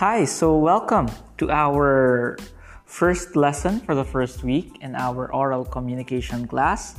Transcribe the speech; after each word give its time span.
Hi, 0.00 0.24
so 0.24 0.56
welcome 0.56 1.12
to 1.36 1.50
our 1.50 2.38
first 2.86 3.36
lesson 3.36 3.80
for 3.80 3.94
the 3.94 4.02
first 4.02 4.42
week 4.42 4.80
in 4.80 4.96
our 4.96 5.28
oral 5.28 5.62
communication 5.62 6.48
class. 6.48 6.96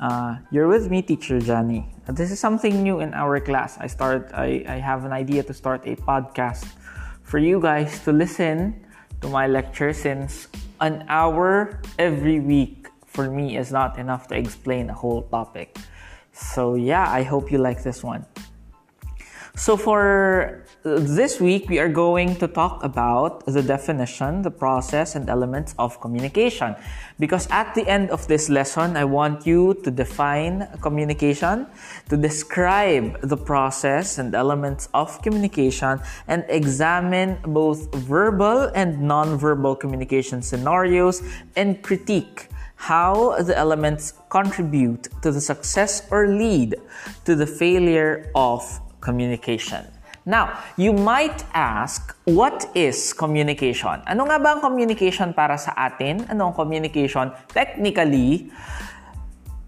Uh, 0.00 0.34
you're 0.50 0.66
with 0.66 0.90
me, 0.90 1.00
teacher 1.00 1.38
Johnny. 1.38 1.86
This 2.08 2.32
is 2.32 2.40
something 2.40 2.82
new 2.82 2.98
in 2.98 3.14
our 3.14 3.38
class. 3.38 3.78
I 3.78 3.86
start. 3.86 4.32
I, 4.34 4.66
I 4.66 4.82
have 4.82 5.04
an 5.04 5.12
idea 5.12 5.44
to 5.44 5.54
start 5.54 5.86
a 5.86 5.94
podcast 5.94 6.66
for 7.22 7.38
you 7.38 7.60
guys 7.60 8.02
to 8.02 8.10
listen 8.10 8.82
to 9.20 9.28
my 9.28 9.46
lecture 9.46 9.92
since 9.92 10.48
an 10.80 11.06
hour 11.06 11.80
every 12.00 12.40
week 12.40 12.88
for 13.06 13.30
me 13.30 13.58
is 13.58 13.70
not 13.70 13.96
enough 13.96 14.26
to 14.26 14.34
explain 14.34 14.90
a 14.90 14.94
whole 14.94 15.22
topic. 15.22 15.78
So 16.32 16.74
yeah, 16.74 17.06
I 17.06 17.22
hope 17.22 17.52
you 17.52 17.58
like 17.58 17.84
this 17.84 18.02
one. 18.02 18.26
So, 19.54 19.76
for 19.76 20.64
this 20.82 21.40
week, 21.40 21.68
we 21.68 21.78
are 21.78 21.90
going 21.90 22.36
to 22.36 22.48
talk 22.48 22.82
about 22.82 23.44
the 23.44 23.62
definition, 23.62 24.40
the 24.40 24.50
process, 24.50 25.14
and 25.14 25.28
elements 25.28 25.74
of 25.78 26.00
communication. 26.00 26.74
Because 27.18 27.46
at 27.50 27.74
the 27.74 27.86
end 27.86 28.10
of 28.10 28.26
this 28.28 28.48
lesson, 28.48 28.96
I 28.96 29.04
want 29.04 29.46
you 29.46 29.74
to 29.84 29.90
define 29.90 30.66
communication, 30.80 31.66
to 32.08 32.16
describe 32.16 33.20
the 33.20 33.36
process 33.36 34.16
and 34.16 34.34
elements 34.34 34.88
of 34.94 35.20
communication, 35.20 36.00
and 36.28 36.46
examine 36.48 37.36
both 37.44 37.94
verbal 37.94 38.70
and 38.74 38.98
nonverbal 39.00 39.78
communication 39.78 40.40
scenarios 40.40 41.22
and 41.56 41.82
critique 41.82 42.48
how 42.76 43.36
the 43.42 43.54
elements 43.54 44.14
contribute 44.30 45.08
to 45.20 45.30
the 45.30 45.40
success 45.42 46.08
or 46.10 46.26
lead 46.26 46.74
to 47.26 47.34
the 47.36 47.46
failure 47.46 48.32
of 48.34 48.80
communication. 49.02 49.84
Now, 50.30 50.62
you 50.78 50.94
might 50.94 51.42
ask, 51.50 52.14
what 52.22 52.70
is 52.78 53.10
communication? 53.10 53.98
Ano 54.06 54.30
nga 54.30 54.38
ba 54.38 54.54
ang 54.54 54.62
communication 54.62 55.34
para 55.34 55.58
sa 55.58 55.74
atin? 55.74 56.22
Ano 56.30 56.48
ang 56.48 56.54
communication? 56.54 57.34
Technically, 57.50 58.46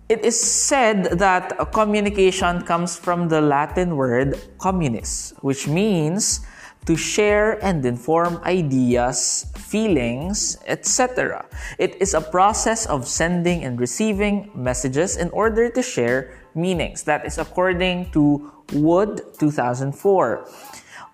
it 0.06 0.22
is 0.22 0.38
said 0.38 1.18
that 1.18 1.58
communication 1.74 2.62
comes 2.62 2.94
from 2.94 3.26
the 3.26 3.42
Latin 3.42 3.98
word 3.98 4.38
communis, 4.62 5.34
which 5.42 5.66
means 5.66 6.46
to 6.86 6.94
share 6.94 7.58
and 7.58 7.82
inform 7.82 8.38
ideas, 8.46 9.50
feelings, 9.58 10.62
etc. 10.70 11.42
It 11.78 11.98
is 11.98 12.14
a 12.14 12.22
process 12.22 12.86
of 12.86 13.10
sending 13.10 13.66
and 13.66 13.78
receiving 13.82 14.50
messages 14.54 15.18
in 15.18 15.30
order 15.30 15.70
to 15.70 15.82
share 15.82 16.38
meanings. 16.54 17.02
That 17.02 17.26
is 17.26 17.38
according 17.38 18.10
to 18.12 18.50
Wood 18.72 19.22
2004. 19.38 20.46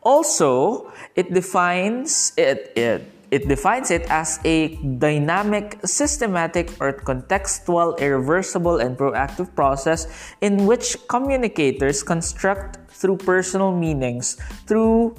Also, 0.02 0.92
it 1.16 1.32
defines 1.32 2.32
it, 2.36 2.72
it 2.76 3.12
it 3.30 3.46
defines 3.46 3.90
it 3.90 4.08
as 4.08 4.40
a 4.44 4.76
dynamic, 4.96 5.78
systematic, 5.84 6.72
or 6.80 6.92
contextual, 6.94 7.98
irreversible, 8.00 8.80
and 8.80 8.96
proactive 8.96 9.54
process 9.54 10.08
in 10.40 10.64
which 10.66 10.96
communicators 11.08 12.02
construct 12.02 12.78
through 12.88 13.18
personal 13.18 13.72
meanings, 13.72 14.40
through 14.64 15.14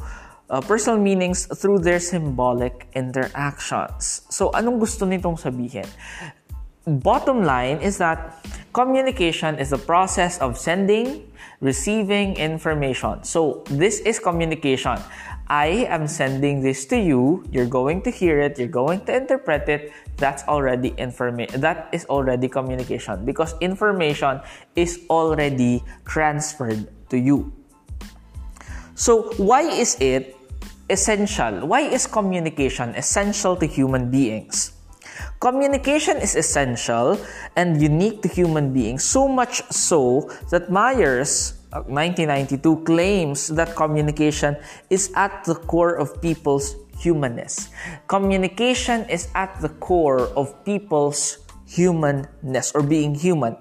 uh, 0.49 0.61
personal 0.61 0.99
meanings 0.99 1.45
through 1.45 1.79
their 1.79 1.99
symbolic 1.99 2.87
interactions. 2.93 4.25
So, 4.29 4.49
anong 4.51 4.81
gusto 4.81 5.05
nitong 5.05 5.37
sabihin? 5.37 5.85
Bottom 6.89 7.45
line 7.45 7.85
is 7.85 8.01
that 8.01 8.41
communication 8.73 9.61
is 9.61 9.69
the 9.69 9.77
process 9.77 10.41
of 10.41 10.57
sending, 10.57 11.28
receiving 11.61 12.35
information. 12.35 13.23
So, 13.23 13.63
this 13.67 13.99
is 14.01 14.19
communication. 14.19 14.97
I 15.49 15.89
am 15.89 16.07
sending 16.07 16.61
this 16.61 16.85
to 16.93 16.97
you. 16.97 17.43
You're 17.51 17.67
going 17.67 18.01
to 18.03 18.11
hear 18.11 18.39
it. 18.39 18.57
You're 18.57 18.71
going 18.71 19.03
to 19.05 19.15
interpret 19.15 19.67
it. 19.67 19.91
That's 20.17 20.43
already 20.47 20.93
information. 20.97 21.61
That 21.61 21.89
is 21.91 22.05
already 22.05 22.47
communication 22.47 23.25
because 23.25 23.55
information 23.59 24.41
is 24.75 25.01
already 25.09 25.83
transferred 26.05 26.87
to 27.09 27.17
you. 27.17 27.51
So, 28.95 29.33
why 29.41 29.63
is 29.63 29.97
it 29.99 30.37
essential? 30.89 31.65
Why 31.65 31.81
is 31.81 32.05
communication 32.05 32.93
essential 32.95 33.55
to 33.57 33.65
human 33.65 34.11
beings? 34.11 34.78
Communication 35.39 36.17
is 36.17 36.35
essential 36.35 37.19
and 37.55 37.81
unique 37.81 38.21
to 38.21 38.27
human 38.27 38.73
beings, 38.73 39.03
so 39.03 39.27
much 39.27 39.63
so 39.71 40.29
that 40.51 40.71
Myers 40.71 41.59
1992 41.71 42.57
uh, 42.57 42.75
claims 42.81 43.47
that 43.47 43.75
communication 43.75 44.57
is 44.89 45.11
at 45.15 45.43
the 45.45 45.55
core 45.55 45.95
of 45.95 46.21
people's 46.21 46.75
humanness. 46.97 47.69
Communication 48.07 49.07
is 49.09 49.29
at 49.35 49.53
the 49.61 49.69
core 49.79 50.27
of 50.35 50.53
people's 50.65 51.39
humanness 51.69 52.71
or 52.73 52.81
being 52.81 53.13
human. 53.13 53.55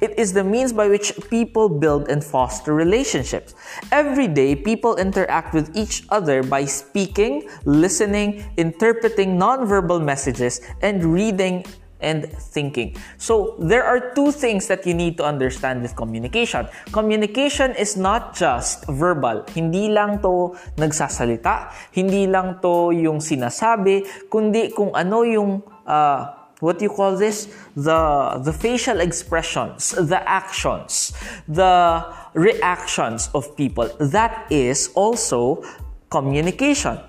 It 0.00 0.18
is 0.18 0.32
the 0.32 0.44
means 0.44 0.72
by 0.72 0.88
which 0.88 1.12
people 1.28 1.68
build 1.68 2.08
and 2.08 2.24
foster 2.24 2.74
relationships. 2.74 3.54
Every 3.92 4.28
day, 4.28 4.56
people 4.56 4.96
interact 4.96 5.52
with 5.52 5.76
each 5.76 6.04
other 6.08 6.42
by 6.42 6.64
speaking, 6.64 7.48
listening, 7.64 8.44
interpreting 8.56 9.38
nonverbal 9.38 10.02
messages, 10.02 10.60
and 10.80 11.04
reading 11.04 11.64
and 12.00 12.24
thinking. 12.32 12.96
So, 13.18 13.56
there 13.60 13.84
are 13.84 14.12
two 14.16 14.32
things 14.32 14.66
that 14.68 14.86
you 14.86 14.94
need 14.94 15.16
to 15.18 15.24
understand 15.24 15.82
with 15.82 15.94
communication. 15.96 16.66
Communication 16.92 17.76
is 17.76 17.96
not 17.96 18.34
just 18.34 18.88
verbal. 18.88 19.44
Hindi 19.52 19.88
lang 19.92 20.24
to 20.24 20.56
nagsasalita, 20.80 21.72
hindi 21.92 22.26
lang 22.26 22.58
to 22.64 22.90
yung 22.96 23.20
sinasabi, 23.20 24.08
kundi 24.32 24.72
kung 24.72 24.96
ano 24.96 25.22
yung 25.28 25.60
uh, 25.84 26.39
what 26.60 26.78
do 26.78 26.84
you 26.84 26.92
call 26.92 27.16
this 27.16 27.48
the 27.76 28.00
the 28.44 28.52
facial 28.52 29.00
expressions 29.00 29.90
the 29.96 30.20
actions 30.28 31.12
the 31.48 32.04
reactions 32.34 33.28
of 33.34 33.56
people 33.56 33.88
that 33.98 34.46
is 34.52 34.92
also 34.94 35.64
communication 36.08 37.00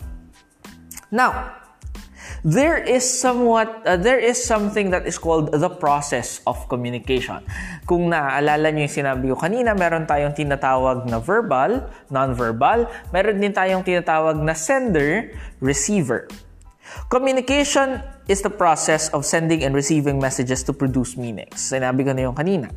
now 1.11 1.61
there 2.41 2.81
is 2.81 3.05
somewhat 3.05 3.85
uh, 3.85 3.97
there 3.97 4.17
is 4.17 4.41
something 4.41 4.89
that 4.89 5.05
is 5.05 5.17
called 5.17 5.53
the 5.53 5.69
process 5.69 6.41
of 6.49 6.57
communication. 6.69 7.37
Kung 7.85 8.09
naaalala 8.09 8.73
niyo 8.73 8.89
yung 8.89 8.95
sinabi 8.97 9.25
ko 9.29 9.37
kanina, 9.37 9.77
meron 9.77 10.09
tayong 10.09 10.33
tinatawag 10.33 11.05
na 11.05 11.21
verbal, 11.21 11.85
non-verbal, 12.09 12.89
meron 13.13 13.37
din 13.37 13.53
tayong 13.53 13.85
tinatawag 13.85 14.41
na 14.41 14.57
sender, 14.57 15.37
receiver. 15.61 16.25
Communication 17.13 18.01
is 18.27 18.41
the 18.41 18.49
process 18.49 19.09
of 19.09 19.25
sending 19.25 19.63
and 19.63 19.73
receiving 19.73 20.19
messages 20.19 20.63
to 20.63 20.73
produce 20.73 21.17
meanings. 21.17 21.71
Sinabi 21.71 22.05
ko 22.05 22.13
na 22.13 22.21
yung 22.29 22.35
kanina. 22.35 22.69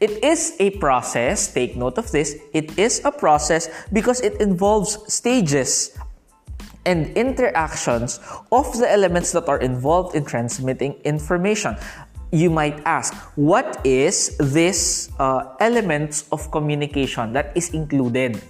It 0.00 0.24
is 0.24 0.56
a 0.58 0.70
process, 0.78 1.52
take 1.52 1.76
note 1.76 1.98
of 1.98 2.10
this, 2.10 2.34
it 2.52 2.76
is 2.78 3.02
a 3.04 3.12
process 3.12 3.70
because 3.92 4.20
it 4.20 4.40
involves 4.40 4.98
stages 5.12 5.94
and 6.86 7.10
interactions 7.18 8.18
of 8.50 8.66
the 8.78 8.90
elements 8.90 9.32
that 9.32 9.48
are 9.48 9.58
involved 9.58 10.14
in 10.14 10.24
transmitting 10.24 10.94
information. 11.04 11.76
You 12.32 12.50
might 12.50 12.82
ask, 12.86 13.14
what 13.36 13.78
is 13.84 14.36
this 14.38 15.10
uh, 15.18 15.54
elements 15.60 16.26
of 16.32 16.50
communication 16.50 17.32
that 17.34 17.54
is 17.54 17.70
included? 17.70 18.42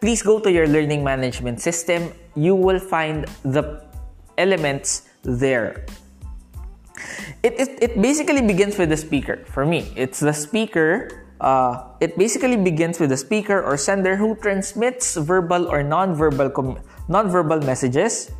Please 0.00 0.22
go 0.22 0.40
to 0.40 0.50
your 0.52 0.66
learning 0.66 1.04
management 1.04 1.60
system. 1.60 2.12
You 2.36 2.54
will 2.54 2.80
find 2.80 3.26
the 3.42 3.84
elements 4.38 5.07
there. 5.22 5.86
It, 7.42 7.54
it, 7.58 7.78
it 7.82 8.02
basically 8.02 8.42
begins 8.42 8.78
with 8.78 8.88
the 8.88 8.96
speaker. 8.96 9.44
For 9.46 9.64
me, 9.64 9.92
it's 9.94 10.20
the 10.20 10.32
speaker. 10.32 11.24
Uh, 11.40 11.94
it 12.00 12.18
basically 12.18 12.56
begins 12.56 12.98
with 12.98 13.10
the 13.10 13.16
speaker 13.16 13.62
or 13.62 13.76
sender 13.76 14.16
who 14.16 14.34
transmits 14.36 15.14
verbal 15.14 15.68
or 15.68 15.82
non-verbal 15.82 16.50
com- 16.50 16.82
non-verbal 17.08 17.62
messages. 17.62 18.32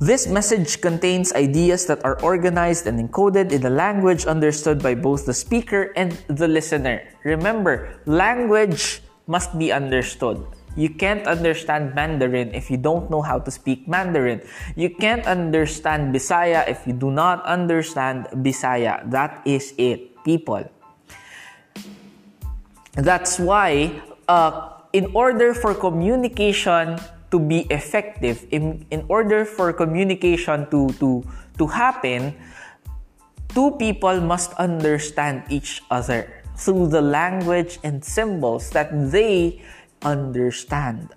This 0.00 0.26
message 0.26 0.82
contains 0.82 1.32
ideas 1.32 1.86
that 1.86 2.04
are 2.04 2.20
organized 2.20 2.86
and 2.86 3.00
encoded 3.00 3.52
in 3.52 3.64
a 3.64 3.70
language 3.70 4.26
understood 4.26 4.82
by 4.82 4.94
both 4.94 5.24
the 5.24 5.32
speaker 5.32 5.94
and 5.96 6.12
the 6.26 6.48
listener. 6.48 7.08
Remember, 7.24 8.02
language 8.04 9.00
must 9.26 9.56
be 9.56 9.72
understood. 9.72 10.44
You 10.74 10.90
can't 10.90 11.26
understand 11.26 11.94
Mandarin 11.94 12.54
if 12.54 12.70
you 12.70 12.76
don't 12.76 13.10
know 13.10 13.22
how 13.22 13.38
to 13.38 13.50
speak 13.50 13.86
Mandarin. 13.86 14.42
You 14.74 14.90
can't 14.90 15.26
understand 15.26 16.14
Bisaya 16.14 16.66
if 16.68 16.86
you 16.86 16.92
do 16.92 17.10
not 17.10 17.46
understand 17.46 18.26
Bisaya. 18.42 19.08
That 19.10 19.42
is 19.46 19.72
it, 19.78 20.22
people. 20.24 20.66
That's 22.94 23.38
why, 23.38 24.02
uh, 24.28 24.70
in 24.92 25.10
order 25.14 25.54
for 25.54 25.74
communication 25.74 26.98
to 27.30 27.38
be 27.38 27.66
effective, 27.70 28.46
in, 28.50 28.86
in 28.90 29.04
order 29.08 29.44
for 29.44 29.72
communication 29.72 30.70
to, 30.70 30.88
to, 31.02 31.26
to 31.58 31.66
happen, 31.66 32.34
two 33.50 33.72
people 33.78 34.20
must 34.20 34.52
understand 34.54 35.42
each 35.50 35.82
other 35.90 36.42
through 36.56 36.88
the 36.88 37.02
language 37.02 37.78
and 37.82 38.04
symbols 38.04 38.70
that 38.70 38.90
they 39.10 39.60
understand. 40.04 41.12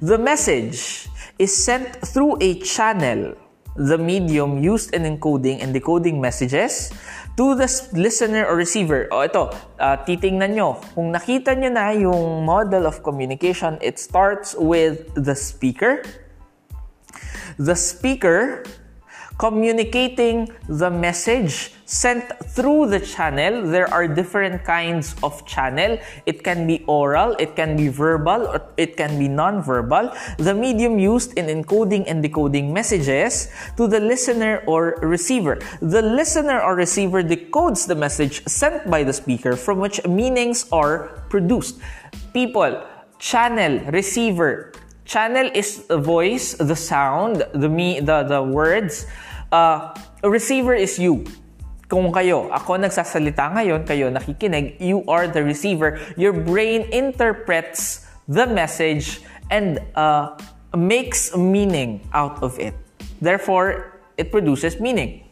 The 0.00 0.16
message 0.16 1.08
is 1.36 1.52
sent 1.52 1.96
through 2.04 2.36
a 2.40 2.60
channel, 2.60 3.36
the 3.76 3.98
medium 3.98 4.60
used 4.60 4.92
in 4.94 5.04
encoding 5.04 5.60
and 5.60 5.72
decoding 5.72 6.20
messages, 6.20 6.92
to 7.36 7.54
the 7.56 7.68
listener 7.92 8.44
or 8.44 8.56
receiver. 8.56 9.08
O 9.12 9.24
ito, 9.24 9.48
uh, 9.80 9.96
titingnan 10.04 10.52
nyo. 10.56 10.76
Kung 10.92 11.12
nakita 11.12 11.56
nyo 11.56 11.70
na 11.72 11.92
yung 11.96 12.44
model 12.44 12.84
of 12.84 13.00
communication, 13.00 13.80
it 13.80 13.96
starts 13.96 14.52
with 14.56 15.08
the 15.16 15.32
speaker. 15.32 16.04
The 17.60 17.76
speaker 17.76 18.64
communicating 19.40 20.52
the 20.68 20.90
message 20.92 21.72
sent 21.86 22.28
through 22.52 22.84
the 22.84 23.00
channel. 23.00 23.64
There 23.64 23.88
are 23.88 24.06
different 24.06 24.64
kinds 24.68 25.16
of 25.24 25.46
channel. 25.46 25.96
It 26.26 26.44
can 26.44 26.66
be 26.66 26.84
oral, 26.86 27.34
it 27.40 27.56
can 27.56 27.74
be 27.74 27.88
verbal, 27.88 28.46
or 28.52 28.60
it 28.76 28.98
can 28.98 29.18
be 29.18 29.28
non-verbal. 29.28 30.12
The 30.36 30.52
medium 30.52 30.98
used 30.98 31.38
in 31.40 31.46
encoding 31.48 32.04
and 32.06 32.22
decoding 32.22 32.70
messages 32.70 33.48
to 33.78 33.88
the 33.88 33.98
listener 33.98 34.62
or 34.68 35.00
receiver. 35.00 35.56
The 35.80 36.02
listener 36.02 36.60
or 36.60 36.76
receiver 36.76 37.22
decodes 37.22 37.88
the 37.88 37.96
message 37.96 38.44
sent 38.44 38.90
by 38.90 39.04
the 39.04 39.14
speaker 39.14 39.56
from 39.56 39.80
which 39.80 40.04
meanings 40.04 40.68
are 40.70 41.24
produced. 41.30 41.80
People, 42.34 42.84
channel, 43.18 43.80
receiver, 43.88 44.72
channel 45.10 45.50
is 45.54 45.90
the 45.90 45.98
voice, 45.98 46.54
the 46.54 46.76
sound, 46.76 47.42
the 47.52 47.68
me, 47.68 47.98
the 47.98 48.22
the 48.22 48.38
words. 48.38 49.10
Uh, 49.50 49.90
receiver 50.22 50.74
is 50.74 50.98
you. 50.98 51.26
Kung 51.90 52.14
kayo, 52.14 52.46
ako 52.54 52.78
nagsasalita 52.78 53.50
ngayon, 53.50 53.82
kayo 53.82 54.06
nakikinig, 54.14 54.78
you 54.78 55.02
are 55.10 55.26
the 55.26 55.42
receiver. 55.42 55.98
Your 56.14 56.30
brain 56.30 56.86
interprets 56.94 58.06
the 58.30 58.46
message 58.46 59.26
and 59.50 59.82
uh, 59.98 60.38
makes 60.70 61.34
meaning 61.34 61.98
out 62.14 62.38
of 62.46 62.62
it. 62.62 62.78
Therefore, 63.18 63.98
it 64.14 64.30
produces 64.30 64.78
meaning. 64.78 65.26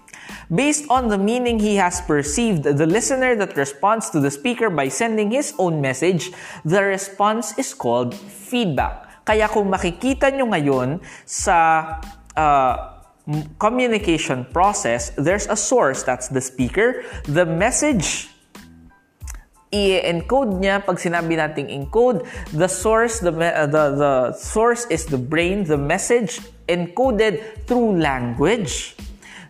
Based 0.50 0.90
on 0.90 1.06
the 1.06 1.16
meaning 1.16 1.62
he 1.62 1.78
has 1.78 2.02
perceived, 2.02 2.66
the 2.66 2.90
listener 2.90 3.38
that 3.38 3.54
responds 3.54 4.10
to 4.10 4.18
the 4.18 4.30
speaker 4.34 4.66
by 4.66 4.88
sending 4.88 5.30
his 5.30 5.54
own 5.62 5.78
message, 5.80 6.34
the 6.64 6.82
response 6.82 7.54
is 7.54 7.70
called 7.70 8.18
feedback. 8.18 9.22
Kaya 9.22 9.46
kung 9.46 9.70
makikita 9.70 10.34
nyo 10.34 10.50
ngayon 10.50 10.98
sa 11.22 12.00
uh, 12.34 12.97
communication 13.58 14.46
process, 14.52 15.10
there's 15.16 15.46
a 15.46 15.56
source, 15.56 16.02
that's 16.02 16.28
the 16.28 16.40
speaker. 16.40 17.04
The 17.24 17.44
message, 17.44 18.28
i-encode 19.72 20.64
niya. 20.64 20.80
Pag 20.84 20.96
sinabi 20.96 21.36
nating 21.36 21.68
encode, 21.68 22.24
the 22.56 22.68
source, 22.68 23.20
the, 23.20 23.32
uh, 23.32 23.66
the, 23.66 23.84
the 23.96 24.32
source 24.32 24.86
is 24.88 25.04
the 25.06 25.18
brain. 25.18 25.64
The 25.64 25.76
message 25.76 26.40
encoded 26.68 27.66
through 27.66 28.00
language, 28.00 28.96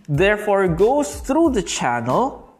therefore 0.08 0.68
goes 0.68 1.20
through 1.20 1.54
the 1.54 1.62
channel. 1.62 2.50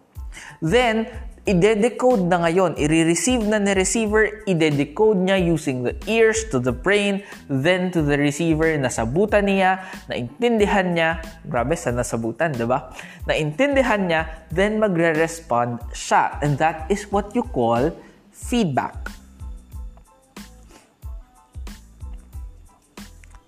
Then, 0.62 1.10
i-decode 1.48 2.28
na 2.28 2.44
ngayon, 2.44 2.76
i-receive 2.76 3.40
na 3.48 3.56
ni 3.56 3.72
receiver, 3.72 4.44
i-decode 4.44 5.16
niya 5.24 5.40
using 5.40 5.80
the 5.80 5.96
ears 6.04 6.44
to 6.52 6.60
the 6.60 6.72
brain, 6.72 7.24
then 7.48 7.88
to 7.88 8.04
the 8.04 8.20
receiver, 8.20 8.68
nasabutan 8.76 9.48
niya, 9.48 9.80
naintindihan 10.12 10.92
niya, 10.92 11.10
grabe 11.48 11.72
sa 11.72 11.88
nasabutan, 11.88 12.52
di 12.52 12.68
ba? 12.68 12.92
Naintindihan 13.24 14.04
niya, 14.04 14.44
then 14.52 14.76
magre-respond 14.76 15.80
siya. 15.96 16.36
And 16.44 16.60
that 16.60 16.84
is 16.92 17.08
what 17.08 17.32
you 17.32 17.48
call 17.48 17.96
feedback. 18.28 19.08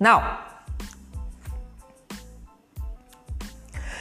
Now, 0.00 0.40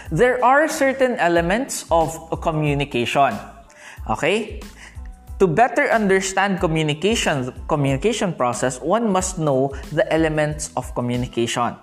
there 0.07 0.39
are 0.39 0.71
certain 0.71 1.19
elements 1.19 1.83
of 1.91 2.15
communication. 2.39 3.58
Okay? 4.09 4.61
To 5.39 5.47
better 5.47 5.87
understand 5.89 6.59
communication, 6.59 7.53
communication 7.67 8.33
process, 8.33 8.81
one 8.81 9.09
must 9.09 9.39
know 9.39 9.73
the 9.91 10.03
elements 10.11 10.71
of 10.75 10.93
communication. 10.95 11.75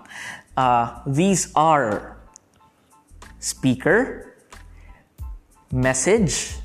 Uh, 0.57 1.01
these 1.07 1.53
are 1.55 2.19
speaker, 3.39 4.35
message. 5.73 6.57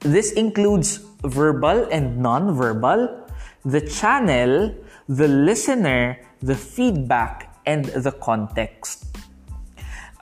This 0.00 0.32
includes 0.32 1.00
verbal 1.22 1.88
and 1.90 2.18
non-verbal, 2.18 3.24
the 3.64 3.80
channel, 3.80 4.74
the 5.08 5.28
listener, 5.28 6.20
the 6.42 6.54
feedback, 6.54 7.56
and 7.64 7.86
the 7.86 8.12
context. 8.12 9.03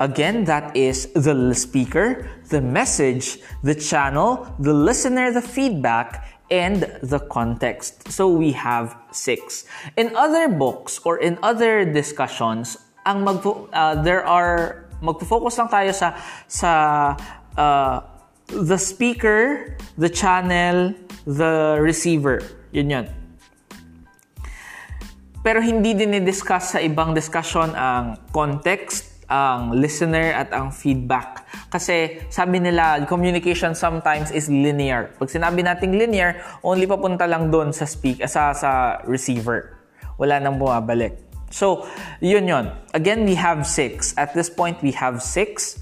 Again, 0.03 0.51
that 0.51 0.75
is 0.75 1.07
the 1.15 1.55
speaker, 1.55 2.27
the 2.51 2.59
message, 2.59 3.39
the 3.63 3.79
channel, 3.79 4.51
the 4.59 4.75
listener, 4.75 5.31
the 5.31 5.41
feedback, 5.41 6.43
and 6.51 6.91
the 7.07 7.23
context. 7.31 8.11
So 8.11 8.27
we 8.27 8.51
have 8.59 8.99
six. 9.15 9.63
In 9.95 10.11
other 10.19 10.51
books 10.51 10.99
or 11.07 11.23
in 11.23 11.39
other 11.39 11.87
discussions, 11.87 12.83
ang 13.07 13.23
mag 13.23 13.47
uh, 13.47 14.03
there 14.03 14.27
are 14.27 14.91
magfo-focus 14.99 15.63
lang 15.63 15.71
tayo 15.71 15.95
sa 15.95 16.19
sa 16.51 16.71
uh, 17.55 18.03
the 18.51 18.79
speaker, 18.83 19.79
the 19.95 20.11
channel, 20.11 20.99
the 21.31 21.79
receiver. 21.79 22.43
Yun 22.75 22.91
yun. 22.91 23.07
Pero 25.47 25.63
hindi 25.63 25.95
din 25.95 26.11
i-discuss 26.19 26.75
sa 26.75 26.83
ibang 26.83 27.15
discussion 27.15 27.71
ang 27.79 28.19
context, 28.35 29.12
ang 29.33 29.73
listener 29.73 30.37
at 30.37 30.53
ang 30.53 30.69
feedback. 30.69 31.49
Kasi 31.73 32.21
sabi 32.29 32.61
nila, 32.61 33.01
communication 33.09 33.73
sometimes 33.73 34.29
is 34.29 34.53
linear. 34.53 35.17
Pag 35.17 35.33
sinabi 35.33 35.65
nating 35.65 35.97
linear, 35.97 36.45
only 36.61 36.85
papunta 36.85 37.25
lang 37.25 37.49
doon 37.49 37.73
sa 37.73 37.89
speak 37.89 38.21
sa 38.29 38.53
sa 38.53 39.01
receiver. 39.09 39.81
Wala 40.21 40.37
nang 40.37 40.61
bumabalik. 40.61 41.17
So, 41.49 41.89
yun 42.21 42.49
yun. 42.49 42.73
Again, 42.93 43.25
we 43.25 43.37
have 43.37 43.65
six. 43.65 44.13
At 44.21 44.37
this 44.37 44.53
point, 44.53 44.81
we 44.85 44.93
have 44.97 45.25
six 45.25 45.81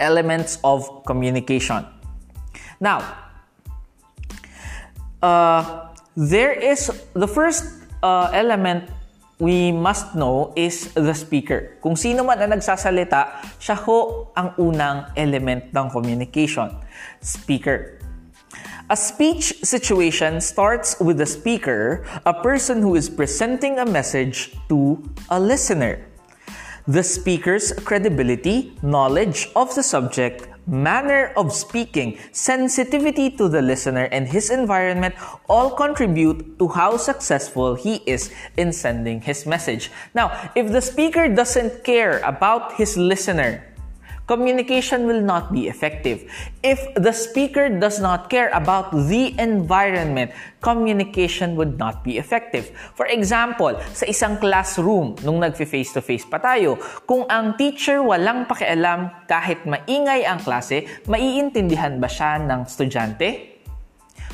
elements 0.00 0.60
of 0.64 1.04
communication. 1.04 1.84
Now, 2.80 3.04
uh, 5.20 5.92
there 6.16 6.52
is 6.52 6.88
the 7.12 7.28
first 7.28 7.64
uh, 8.02 8.32
element 8.32 8.88
we 9.42 9.74
must 9.74 10.14
know 10.14 10.54
is 10.54 10.94
the 10.94 11.10
speaker. 11.10 11.74
Kung 11.82 11.98
sino 11.98 12.22
man 12.22 12.38
ang 12.38 12.54
nagsasalita, 12.54 13.42
siya 13.58 13.74
ho 13.74 14.30
ang 14.38 14.54
unang 14.54 15.10
element 15.18 15.74
ng 15.74 15.86
communication. 15.90 16.70
Speaker. 17.18 17.98
A 18.86 18.94
speech 18.94 19.66
situation 19.66 20.38
starts 20.38 20.94
with 21.02 21.18
the 21.18 21.26
speaker, 21.26 22.06
a 22.22 22.30
person 22.30 22.78
who 22.78 22.94
is 22.94 23.10
presenting 23.10 23.82
a 23.82 23.86
message 23.86 24.54
to 24.70 25.02
a 25.26 25.42
listener. 25.42 26.06
The 26.86 27.02
speaker's 27.02 27.74
credibility, 27.82 28.78
knowledge 28.78 29.50
of 29.58 29.74
the 29.74 29.82
subject, 29.82 30.51
manner 30.66 31.32
of 31.36 31.52
speaking, 31.52 32.18
sensitivity 32.32 33.30
to 33.30 33.48
the 33.48 33.62
listener, 33.62 34.04
and 34.12 34.28
his 34.28 34.50
environment 34.50 35.14
all 35.48 35.70
contribute 35.70 36.58
to 36.58 36.68
how 36.68 36.96
successful 36.96 37.74
he 37.74 37.96
is 38.06 38.32
in 38.56 38.72
sending 38.72 39.20
his 39.20 39.46
message. 39.46 39.90
Now, 40.14 40.50
if 40.54 40.70
the 40.70 40.80
speaker 40.80 41.28
doesn't 41.28 41.84
care 41.84 42.18
about 42.20 42.74
his 42.74 42.96
listener, 42.96 43.64
communication 44.26 45.06
will 45.06 45.20
not 45.22 45.50
be 45.50 45.66
effective. 45.66 46.24
If 46.62 46.78
the 46.94 47.10
speaker 47.10 47.68
does 47.68 47.98
not 47.98 48.30
care 48.30 48.50
about 48.54 48.92
the 48.92 49.34
environment, 49.38 50.30
communication 50.62 51.56
would 51.58 51.78
not 51.78 52.06
be 52.06 52.18
effective. 52.18 52.70
For 52.94 53.06
example, 53.10 53.74
sa 53.96 54.04
isang 54.06 54.38
classroom, 54.38 55.18
nung 55.26 55.42
nag-face-to-face 55.42 56.28
pa 56.30 56.38
tayo, 56.38 56.78
kung 57.08 57.26
ang 57.26 57.58
teacher 57.58 58.02
walang 58.04 58.46
pakialam 58.46 59.26
kahit 59.26 59.64
maingay 59.66 60.26
ang 60.28 60.38
klase, 60.42 60.86
maiintindihan 61.08 61.98
ba 61.98 62.06
siya 62.06 62.38
ng 62.42 62.68
estudyante? 62.68 63.58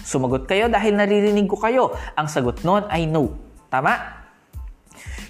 Sumagot 0.04 0.48
kayo 0.48 0.72
dahil 0.72 0.96
naririnig 0.96 1.44
ko 1.44 1.60
kayo. 1.60 1.92
Ang 2.16 2.32
sagot 2.32 2.64
noon 2.64 2.88
ay 2.88 3.04
no. 3.04 3.28
Tama? 3.68 4.17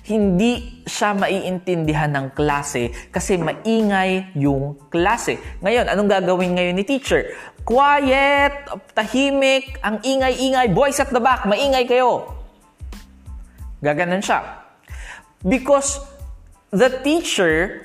Hindi 0.08 0.82
siya 0.88 1.12
maiintindihan 1.12 2.08
ng 2.08 2.26
klase 2.32 2.88
kasi 3.12 3.36
maingay 3.36 4.32
yung 4.32 4.80
klase. 4.88 5.36
Ngayon, 5.60 5.92
anong 5.92 6.08
gagawin 6.08 6.56
ngayon 6.56 6.74
ni 6.80 6.84
teacher? 6.88 7.36
Quiet, 7.68 8.64
tahimik, 8.96 9.76
ang 9.84 10.00
ingay-ingay, 10.00 10.72
boys 10.72 10.96
at 10.96 11.12
the 11.12 11.20
back, 11.20 11.44
maingay 11.44 11.84
kayo. 11.84 12.32
Gaganon 13.84 14.24
siya. 14.24 14.64
Because 15.44 16.00
the 16.72 16.88
teacher, 17.04 17.84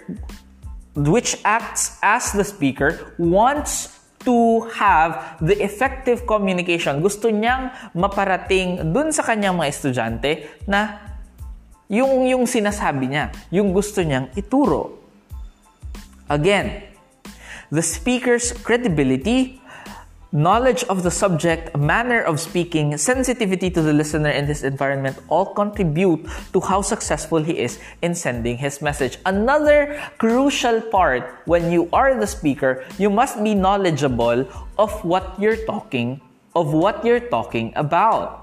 which 0.95 1.35
acts 1.43 1.99
as 1.99 2.31
the 2.31 2.47
speaker, 2.47 3.13
wants 3.19 3.99
to 4.23 4.63
have 4.79 5.35
the 5.43 5.59
effective 5.59 6.23
communication. 6.23 7.03
Gusto 7.03 7.27
niyang 7.27 7.75
maparating 7.91 8.95
dun 8.95 9.11
sa 9.11 9.27
kanyang 9.27 9.59
mga 9.59 9.67
estudyante 9.69 10.31
na 10.63 11.12
Yung, 11.91 12.27
yung 12.27 12.47
sinasabi 12.47 13.11
niya, 13.11 13.31
yung 13.51 13.75
gusto 13.75 13.99
niyang 13.99 14.31
ituro. 14.33 15.03
Again, 16.31 16.83
the 17.71 17.83
speaker's 17.83 18.53
credibility, 18.53 19.59
knowledge 20.33 20.83
of 20.89 21.03
the 21.03 21.11
subject, 21.11 21.75
manner 21.77 22.21
of 22.23 22.39
speaking, 22.39 22.97
sensitivity 22.97 23.69
to 23.69 23.81
the 23.81 23.93
listener 23.93 24.29
and 24.29 24.47
his 24.47 24.63
environment 24.63 25.17
all 25.27 25.53
contribute 25.53 26.25
to 26.51 26.59
how 26.59 26.81
successful 26.81 27.43
he 27.43 27.53
is 27.59 27.79
in 28.01 28.15
sending 28.15 28.57
his 28.57 28.81
message. 28.81 29.17
Another 29.25 30.01
crucial 30.17 30.81
part 30.81 31.43
when 31.45 31.71
you 31.71 31.87
are 31.93 32.17
the 32.17 32.25
speaker, 32.25 32.83
you 32.97 33.09
must 33.09 33.43
be 33.43 33.53
knowledgeable 33.53 34.47
of 34.79 34.91
what 35.05 35.37
you're 35.37 35.65
talking, 35.67 36.19
of 36.55 36.73
what 36.73 37.05
you're 37.05 37.29
talking 37.29 37.71
about. 37.75 38.42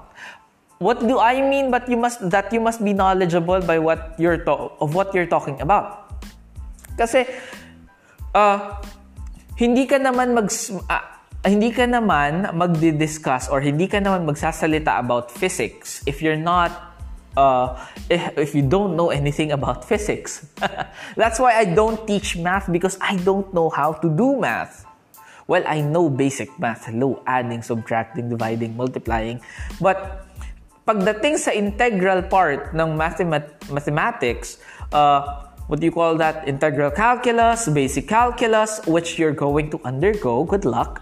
What 0.81 1.05
do 1.05 1.21
I 1.21 1.45
mean? 1.45 1.69
But 1.69 1.85
you 1.85 1.93
must 1.93 2.25
that 2.33 2.49
you 2.49 2.57
must 2.57 2.81
be 2.81 2.89
knowledgeable 2.89 3.61
by 3.61 3.77
what 3.77 4.17
you're 4.17 4.41
to- 4.49 4.73
of 4.81 4.97
what 4.97 5.13
you're 5.13 5.29
talking 5.29 5.61
about. 5.61 6.09
Kasi 6.97 7.29
uh, 8.33 8.81
hindi 9.61 9.85
ka 9.85 10.01
naman 10.01 10.33
mag 10.33 10.49
uh, 10.89 11.05
hindi 11.45 11.69
ka 11.69 11.85
naman 11.85 12.49
magdi-discuss 12.57 13.53
or 13.53 13.61
hindi 13.61 13.85
ka 13.85 14.01
naman 14.01 14.25
magsasalita 14.25 14.97
about 14.97 15.29
physics 15.29 16.01
if 16.09 16.17
you're 16.17 16.39
not 16.39 16.91
uh, 17.37 17.77
if, 18.09 18.21
if 18.37 18.49
you 18.57 18.65
don't 18.65 18.97
know 18.97 19.13
anything 19.13 19.53
about 19.53 19.85
physics. 19.85 20.49
That's 21.21 21.37
why 21.37 21.61
I 21.61 21.65
don't 21.65 22.05
teach 22.09 22.37
math 22.37 22.71
because 22.73 22.97
I 23.01 23.21
don't 23.21 23.53
know 23.53 23.69
how 23.69 23.93
to 24.01 24.09
do 24.09 24.41
math. 24.41 24.85
Well, 25.47 25.63
I 25.67 25.81
know 25.81 26.09
basic 26.09 26.47
math, 26.59 26.85
hello, 26.85 27.21
adding, 27.27 27.61
subtracting, 27.61 28.29
dividing, 28.29 28.77
multiplying, 28.77 29.41
but 29.81 30.30
pagdating 30.91 31.39
sa 31.39 31.55
integral 31.55 32.27
part 32.27 32.75
ng 32.75 32.99
mathemat- 32.99 33.55
mathematics, 33.71 34.59
uh, 34.91 35.47
what 35.71 35.79
do 35.79 35.87
you 35.87 35.95
call 35.95 36.19
that? 36.19 36.43
Integral 36.43 36.91
calculus, 36.91 37.71
basic 37.71 38.11
calculus, 38.11 38.83
which 38.83 39.15
you're 39.15 39.31
going 39.31 39.71
to 39.71 39.79
undergo, 39.87 40.43
good 40.43 40.67
luck, 40.67 40.99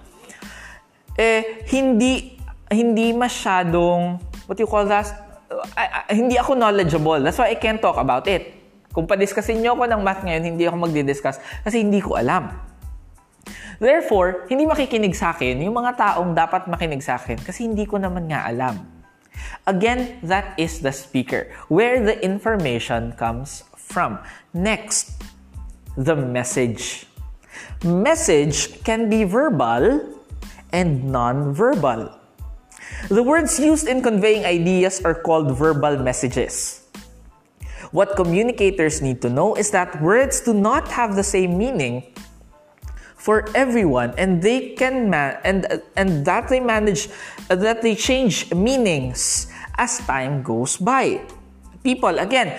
eh, 1.18 1.66
hindi, 1.74 2.38
hindi 2.70 3.18
masyadong, 3.18 4.22
what 4.46 4.62
do 4.62 4.62
you 4.62 4.70
call 4.70 4.86
that? 4.86 5.10
I, 5.74 6.14
hindi 6.14 6.38
ako 6.38 6.54
knowledgeable. 6.54 7.18
That's 7.26 7.42
why 7.42 7.50
I 7.50 7.58
can't 7.58 7.82
talk 7.82 7.98
about 7.98 8.30
it. 8.30 8.54
Kung 8.94 9.10
padiscusin 9.10 9.66
nyo 9.66 9.74
ako 9.74 9.90
ng 9.90 10.02
math 10.06 10.22
ngayon, 10.22 10.54
hindi 10.54 10.70
ako 10.70 10.86
magdi-discuss 10.86 11.42
kasi 11.66 11.82
hindi 11.82 11.98
ko 11.98 12.14
alam. 12.14 12.54
Therefore, 13.82 14.46
hindi 14.54 14.70
makikinig 14.70 15.18
sa 15.18 15.34
akin 15.34 15.66
yung 15.66 15.74
mga 15.74 15.98
taong 15.98 16.38
dapat 16.38 16.70
makinig 16.70 17.02
sa 17.02 17.18
akin 17.18 17.42
kasi 17.42 17.66
hindi 17.66 17.90
ko 17.90 17.98
naman 17.98 18.30
nga 18.30 18.46
alam. 18.46 18.99
Again, 19.68 20.20
that 20.24 20.58
is 20.58 20.80
the 20.80 20.92
speaker, 20.92 21.52
where 21.68 22.04
the 22.04 22.18
information 22.24 23.14
comes 23.14 23.64
from. 23.78 24.20
Next, 24.54 25.22
the 25.98 26.16
message. 26.16 27.06
Message 27.84 28.84
can 28.84 29.10
be 29.10 29.24
verbal 29.24 30.04
and 30.72 31.12
non-verbal. 31.12 32.16
The 33.10 33.24
words 33.24 33.60
used 33.60 33.88
in 33.88 34.02
conveying 34.02 34.46
ideas 34.46 35.02
are 35.06 35.16
called 35.16 35.58
verbal 35.58 35.98
messages. 35.98 36.84
What 37.92 38.16
communicators 38.16 39.02
need 39.02 39.22
to 39.24 39.30
know 39.30 39.56
is 39.56 39.72
that 39.72 40.02
words 40.02 40.42
do 40.42 40.54
not 40.54 40.88
have 40.90 41.16
the 41.16 41.24
same 41.24 41.58
meaning 41.58 42.14
for 43.20 43.44
everyone 43.52 44.16
and 44.16 44.40
they 44.40 44.74
can 44.80 45.12
man 45.12 45.36
and 45.44 45.68
and 46.00 46.24
that 46.24 46.48
they 46.48 46.64
manage 46.64 47.12
that 47.52 47.84
they 47.84 47.94
change 47.94 48.48
meanings 48.56 49.52
as 49.76 50.00
time 50.08 50.42
goes 50.42 50.80
by. 50.80 51.20
People 51.84 52.16
again 52.16 52.56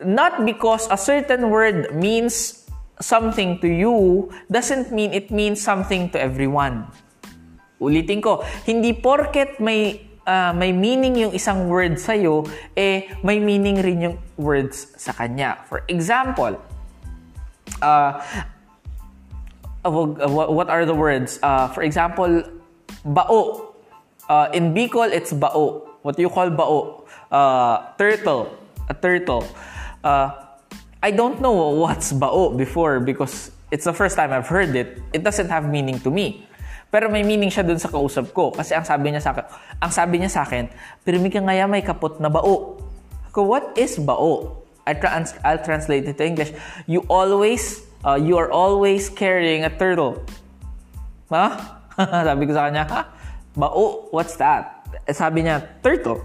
not 0.00 0.48
because 0.48 0.88
a 0.88 0.96
certain 0.96 1.52
word 1.52 1.92
means 1.92 2.64
something 3.00 3.60
to 3.60 3.68
you 3.68 4.28
doesn't 4.48 4.88
mean 4.88 5.12
it 5.12 5.28
means 5.28 5.60
something 5.60 6.08
to 6.10 6.16
everyone. 6.16 6.88
Ulitin 7.76 8.24
ko 8.24 8.40
hindi 8.64 8.96
porket 8.96 9.60
may 9.60 10.00
uh, 10.24 10.52
may 10.56 10.72
meaning 10.72 11.28
yung 11.28 11.32
isang 11.36 11.68
word 11.68 12.00
sa 12.00 12.16
iyo 12.16 12.48
eh 12.72 13.08
may 13.20 13.36
meaning 13.36 13.76
rin 13.84 13.98
yung 14.00 14.16
words 14.40 14.96
sa 14.96 15.12
kanya. 15.12 15.60
For 15.68 15.84
example 15.92 16.56
uh, 17.84 18.12
uh, 19.84 20.28
what 20.28 20.68
are 20.68 20.84
the 20.84 20.94
words? 20.94 21.38
Uh, 21.42 21.68
for 21.68 21.82
example, 21.82 22.42
bao. 23.04 23.72
Uh, 24.28 24.48
in 24.52 24.74
Bicol, 24.74 25.10
it's 25.10 25.32
bao. 25.32 25.88
What 26.02 26.16
do 26.16 26.22
you 26.22 26.30
call 26.30 26.50
bao? 26.50 27.04
Uh, 27.30 27.92
turtle. 27.96 28.56
A 28.88 28.94
turtle. 28.94 29.44
Uh, 30.04 30.30
I 31.02 31.10
don't 31.10 31.40
know 31.40 31.70
what's 31.70 32.12
bao 32.12 32.56
before 32.56 33.00
because 33.00 33.50
it's 33.70 33.84
the 33.84 33.92
first 33.94 34.16
time 34.16 34.32
I've 34.32 34.48
heard 34.48 34.76
it. 34.76 35.00
It 35.12 35.24
doesn't 35.24 35.48
have 35.48 35.68
meaning 35.68 36.00
to 36.00 36.10
me. 36.10 36.46
Pero 36.90 37.06
may 37.06 37.22
meaning 37.22 37.54
siya 37.54 37.62
dun 37.62 37.78
sa 37.78 37.86
kausap 37.86 38.34
ko. 38.34 38.50
Kasi 38.50 38.74
ang 38.74 38.82
sabi 38.82 39.14
niya 39.14 39.22
sa 39.22 39.30
akin, 39.30 39.46
ang 39.78 39.92
sabi 39.94 40.18
niya 40.18 40.30
sa 40.30 40.42
akin, 40.42 40.66
pirmi 41.06 41.30
ka 41.30 41.38
ngaya 41.38 41.70
may 41.70 41.86
kapot 41.86 42.18
na 42.18 42.26
bao. 42.26 42.82
Ko, 43.30 43.46
what 43.46 43.78
is 43.78 43.94
bao? 44.02 44.58
I 44.82 44.98
trans 44.98 45.38
I'll 45.46 45.62
translate 45.62 46.02
it 46.10 46.18
to 46.18 46.24
English. 46.26 46.50
You 46.90 47.06
always 47.06 47.86
uh, 48.04 48.14
you 48.14 48.36
are 48.38 48.50
always 48.50 49.08
carrying 49.08 49.64
a 49.64 49.72
turtle. 49.72 50.24
Ha? 51.30 51.80
sabi 52.26 52.46
ko 52.48 52.52
sa 52.56 52.68
kanya, 52.68 52.84
ha? 52.88 53.02
Bao, 53.56 54.08
what's 54.10 54.36
that? 54.36 54.86
Eh, 55.06 55.12
sabi 55.12 55.44
niya, 55.44 55.62
turtle. 55.82 56.22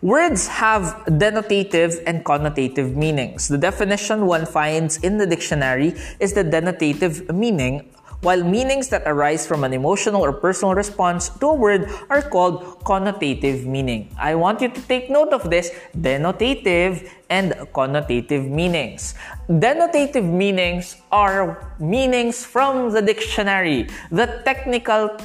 Words 0.00 0.48
have 0.48 1.04
denotative 1.12 2.00
and 2.08 2.24
connotative 2.24 2.96
meanings. 2.96 3.52
The 3.52 3.60
definition 3.60 4.24
one 4.24 4.48
finds 4.48 4.96
in 5.04 5.20
the 5.20 5.28
dictionary 5.28 5.92
is 6.16 6.32
the 6.32 6.40
denotative 6.40 7.28
meaning 7.28 7.92
while 8.20 8.44
meanings 8.44 8.88
that 8.88 9.02
arise 9.06 9.46
from 9.46 9.64
an 9.64 9.72
emotional 9.72 10.20
or 10.20 10.32
personal 10.32 10.74
response 10.74 11.28
to 11.40 11.46
a 11.48 11.54
word 11.54 11.88
are 12.08 12.22
called 12.22 12.84
connotative 12.84 13.64
meaning. 13.64 14.12
I 14.18 14.34
want 14.34 14.60
you 14.60 14.68
to 14.68 14.80
take 14.82 15.10
note 15.10 15.32
of 15.32 15.48
this 15.48 15.70
denotative 15.96 17.08
and 17.30 17.52
connotative 17.72 18.48
meanings. 18.48 19.14
Denotative 19.48 20.24
meanings 20.24 20.96
are 21.10 21.74
meanings 21.78 22.44
from 22.44 22.92
the 22.92 23.00
dictionary, 23.00 23.88
the 24.10 24.42
technical 24.44 25.16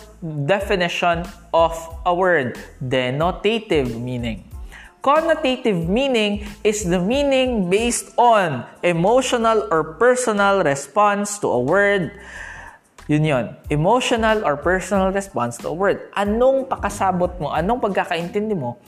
definition 0.46 1.25
of 1.54 1.74
a 2.06 2.14
word, 2.14 2.58
denotative 2.84 4.00
meaning. 4.00 4.52
Connotative 5.06 5.86
meaning 5.86 6.48
is 6.64 6.82
the 6.82 6.98
meaning 6.98 7.70
based 7.70 8.10
on 8.18 8.66
emotional 8.82 9.68
or 9.70 10.02
personal 10.02 10.64
response 10.64 11.38
to 11.38 11.46
a 11.46 11.62
word, 11.62 12.10
Yun 13.05 13.24
yon. 13.24 13.45
Emotional 13.69 14.41
or 14.41 14.57
personal 14.57 15.13
response 15.13 15.62
to 15.62 15.69
a 15.69 15.75
word. 15.75 16.09
Anong 16.17 16.65
pakasabot 16.65 17.38
mo, 17.38 17.53
anong 17.53 17.77
pagkakaintindi 17.77 18.57
mo 18.57 18.81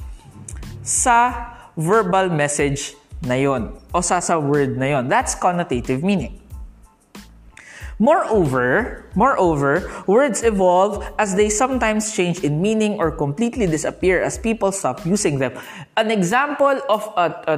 sa 0.82 1.54
verbal 1.78 2.34
message 2.34 2.98
na 3.22 3.38
yon 3.38 3.78
o 3.94 4.02
sa 4.02 4.18
sa 4.18 4.42
word 4.42 4.74
na 4.74 4.98
yon. 4.98 5.06
That's 5.06 5.38
connotative 5.38 6.02
meaning. 6.02 6.42
Moreover, 7.98 9.06
moreover, 9.18 9.90
words 10.06 10.46
evolve 10.46 11.02
as 11.18 11.34
they 11.34 11.50
sometimes 11.50 12.14
change 12.14 12.46
in 12.46 12.62
meaning 12.62 13.02
or 13.02 13.10
completely 13.10 13.66
disappear 13.66 14.22
as 14.22 14.38
people 14.38 14.70
stop 14.70 15.02
using 15.02 15.42
them. 15.42 15.58
An 15.98 16.14
example 16.14 16.78
of 16.90 17.10
a, 17.18 17.26
a 17.50 17.56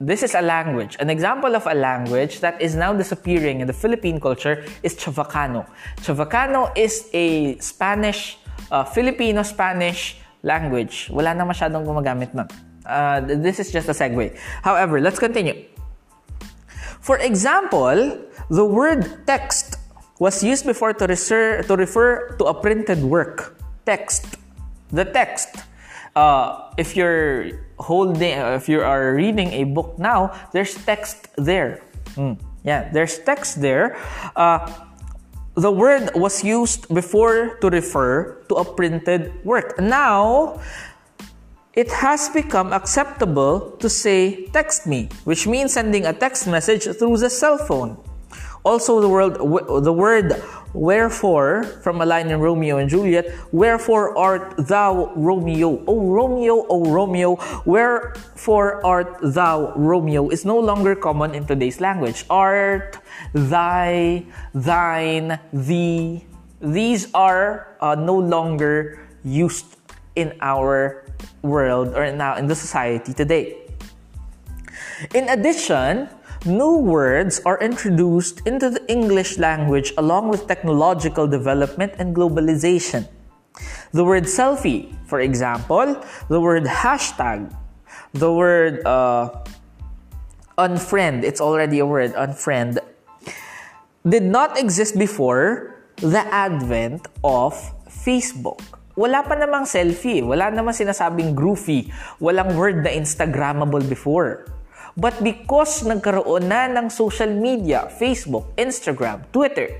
this 0.00 0.22
is 0.22 0.34
a 0.34 0.42
language. 0.42 0.96
An 0.98 1.10
example 1.10 1.54
of 1.54 1.66
a 1.66 1.74
language 1.74 2.40
that 2.40 2.60
is 2.60 2.74
now 2.74 2.92
disappearing 2.92 3.60
in 3.60 3.66
the 3.66 3.72
Philippine 3.72 4.20
culture 4.20 4.64
is 4.82 4.94
Chavacano. 4.94 5.66
Chavacano 6.02 6.76
is 6.76 7.08
a 7.12 7.58
Spanish, 7.58 8.38
uh, 8.70 8.84
Filipino-Spanish 8.84 10.18
language. 10.42 11.08
Wala 11.10 11.34
na 11.34 11.44
masyadong 11.44 11.86
gumagamit 11.86 12.34
nun. 12.34 12.48
Uh, 12.84 13.20
this 13.20 13.58
is 13.60 13.72
just 13.72 13.88
a 13.88 13.96
segue. 13.96 14.36
However, 14.62 15.00
let's 15.00 15.18
continue. 15.18 15.64
For 17.00 17.18
example, 17.18 18.18
the 18.50 18.64
word 18.64 19.26
text 19.26 19.76
was 20.18 20.42
used 20.42 20.66
before 20.66 20.92
to, 20.92 21.06
refer, 21.06 21.62
to 21.62 21.76
refer 21.76 22.36
to 22.36 22.44
a 22.44 22.54
printed 22.54 23.02
work. 23.02 23.56
Text. 23.86 24.36
The 24.92 25.04
text. 25.04 25.56
Uh, 26.14 26.70
if 26.78 26.96
you're 26.96 27.66
holding, 27.78 28.38
uh, 28.38 28.54
if 28.54 28.68
you 28.68 28.80
are 28.80 29.14
reading 29.14 29.50
a 29.52 29.64
book 29.64 29.98
now, 29.98 30.30
there's 30.52 30.74
text 30.86 31.28
there. 31.36 31.82
Mm. 32.14 32.38
Yeah, 32.62 32.88
there's 32.92 33.18
text 33.18 33.60
there. 33.60 33.98
Uh, 34.36 34.70
the 35.54 35.70
word 35.70 36.10
was 36.14 36.42
used 36.42 36.86
before 36.92 37.58
to 37.60 37.70
refer 37.70 38.42
to 38.48 38.54
a 38.54 38.64
printed 38.64 39.44
work. 39.44 39.78
Now, 39.78 40.60
it 41.74 41.90
has 41.90 42.28
become 42.28 42.72
acceptable 42.72 43.74
to 43.78 43.88
say 43.90 44.46
text 44.54 44.86
me, 44.86 45.08
which 45.24 45.46
means 45.46 45.72
sending 45.74 46.06
a 46.06 46.12
text 46.12 46.46
message 46.46 46.84
through 46.96 47.18
the 47.18 47.30
cell 47.30 47.58
phone. 47.58 47.98
Also, 48.64 49.00
the 49.00 49.08
word, 49.08 49.36
the 49.84 49.92
word 49.92 50.42
wherefore 50.72 51.64
from 51.84 52.00
a 52.00 52.06
line 52.06 52.30
in 52.30 52.40
Romeo 52.40 52.78
and 52.78 52.88
Juliet, 52.88 53.30
wherefore 53.52 54.16
art 54.16 54.54
thou 54.56 55.12
Romeo? 55.14 55.84
O 55.86 56.08
Romeo, 56.08 56.66
O 56.68 56.84
Romeo, 56.84 57.36
wherefore 57.64 58.84
art 58.84 59.18
thou 59.22 59.72
Romeo 59.76 60.28
is 60.30 60.44
no 60.44 60.58
longer 60.58 60.96
common 60.96 61.34
in 61.34 61.46
today's 61.46 61.80
language. 61.80 62.24
Art, 62.30 62.98
thy, 63.32 64.24
thine, 64.54 65.38
thee, 65.52 66.24
these 66.60 67.12
are 67.12 67.76
uh, 67.80 67.94
no 67.94 68.16
longer 68.16 69.06
used 69.24 69.76
in 70.16 70.32
our 70.40 71.04
world 71.42 71.94
or 71.94 72.10
now 72.12 72.36
in 72.36 72.46
the 72.46 72.54
society 72.54 73.12
today. 73.12 73.60
In 75.12 75.28
addition, 75.28 76.08
new 76.46 76.76
words 76.76 77.40
are 77.44 77.58
introduced 77.60 78.44
into 78.46 78.68
the 78.68 78.84
English 78.88 79.38
language 79.38 79.92
along 79.96 80.28
with 80.28 80.46
technological 80.46 81.26
development 81.26 81.92
and 81.98 82.14
globalization. 82.14 83.08
The 83.92 84.04
word 84.04 84.24
selfie, 84.24 84.92
for 85.06 85.20
example, 85.20 86.02
the 86.28 86.40
word 86.40 86.64
hashtag, 86.64 87.48
the 88.12 88.32
word 88.32 88.84
uh, 88.84 89.30
unfriend, 90.58 91.24
it's 91.24 91.40
already 91.40 91.78
a 91.78 91.86
word, 91.86 92.12
unfriend, 92.14 92.78
did 94.06 94.24
not 94.24 94.58
exist 94.58 94.98
before 94.98 95.80
the 95.96 96.20
advent 96.28 97.06
of 97.22 97.54
Facebook. 97.88 98.60
Wala 98.94 99.22
pa 99.26 99.34
namang 99.34 99.66
selfie, 99.66 100.22
wala 100.22 100.50
namang 100.52 100.74
sinasabing 100.76 101.34
groovy, 101.34 101.90
walang 102.20 102.54
word 102.54 102.84
na 102.84 102.90
Instagrammable 102.90 103.82
before. 103.88 104.46
But 104.94 105.18
because 105.26 105.82
nagkaroon 105.82 106.46
na 106.46 106.70
ng 106.70 106.86
social 106.86 107.30
media, 107.30 107.90
Facebook, 107.98 108.54
Instagram, 108.54 109.26
Twitter, 109.34 109.74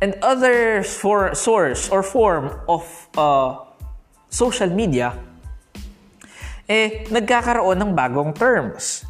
and 0.00 0.16
other 0.24 0.80
for 0.80 1.36
source 1.36 1.92
or 1.92 2.00
form 2.00 2.48
of 2.64 2.84
uh, 3.16 3.60
social 4.32 4.72
media, 4.72 5.12
eh, 6.64 7.04
nagkakaroon 7.12 7.76
ng 7.84 7.92
bagong 7.92 8.32
terms. 8.32 9.04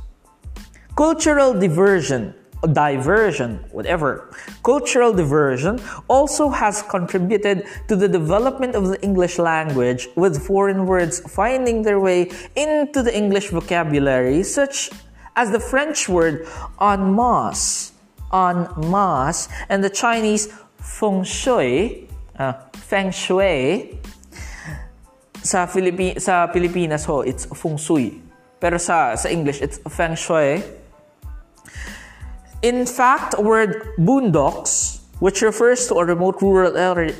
Cultural 0.98 1.54
diversion 1.54 2.34
diversion, 2.66 3.64
whatever. 3.70 4.30
Cultural 4.62 5.12
diversion 5.12 5.80
also 6.08 6.48
has 6.48 6.82
contributed 6.82 7.66
to 7.88 7.96
the 7.96 8.08
development 8.08 8.74
of 8.74 8.88
the 8.88 9.00
English 9.02 9.38
language, 9.38 10.08
with 10.16 10.46
foreign 10.46 10.86
words 10.86 11.20
finding 11.32 11.82
their 11.82 12.00
way 12.00 12.30
into 12.56 13.02
the 13.02 13.14
English 13.14 13.50
vocabulary, 13.50 14.42
such 14.42 14.90
as 15.36 15.50
the 15.50 15.60
French 15.60 16.08
word 16.08 16.46
en 16.80 17.14
masse, 17.14 17.92
en 18.32 18.68
masse, 18.90 19.48
and 19.68 19.82
the 19.82 19.90
Chinese 19.90 20.48
feng 20.78 21.24
shui, 21.24 22.08
uh, 22.38 22.52
feng 22.72 23.10
shui. 23.10 23.98
Sa, 25.42 25.66
Filipi- 25.66 26.20
sa 26.20 26.46
Pilipinas 26.48 27.04
ho, 27.04 27.20
it's 27.20 27.44
feng 27.44 27.76
shui. 27.76 28.22
Pero 28.60 28.78
sa, 28.78 29.14
sa 29.14 29.28
English, 29.28 29.60
it's 29.60 29.76
feng 29.92 30.16
shui. 30.16 30.62
In 32.64 32.88
fact, 32.88 33.36
word 33.36 33.92
boondocks, 34.00 35.04
which 35.20 35.44
refers 35.44 35.84
to 35.92 36.00
a 36.00 36.04
remote 36.08 36.40
rural 36.40 36.72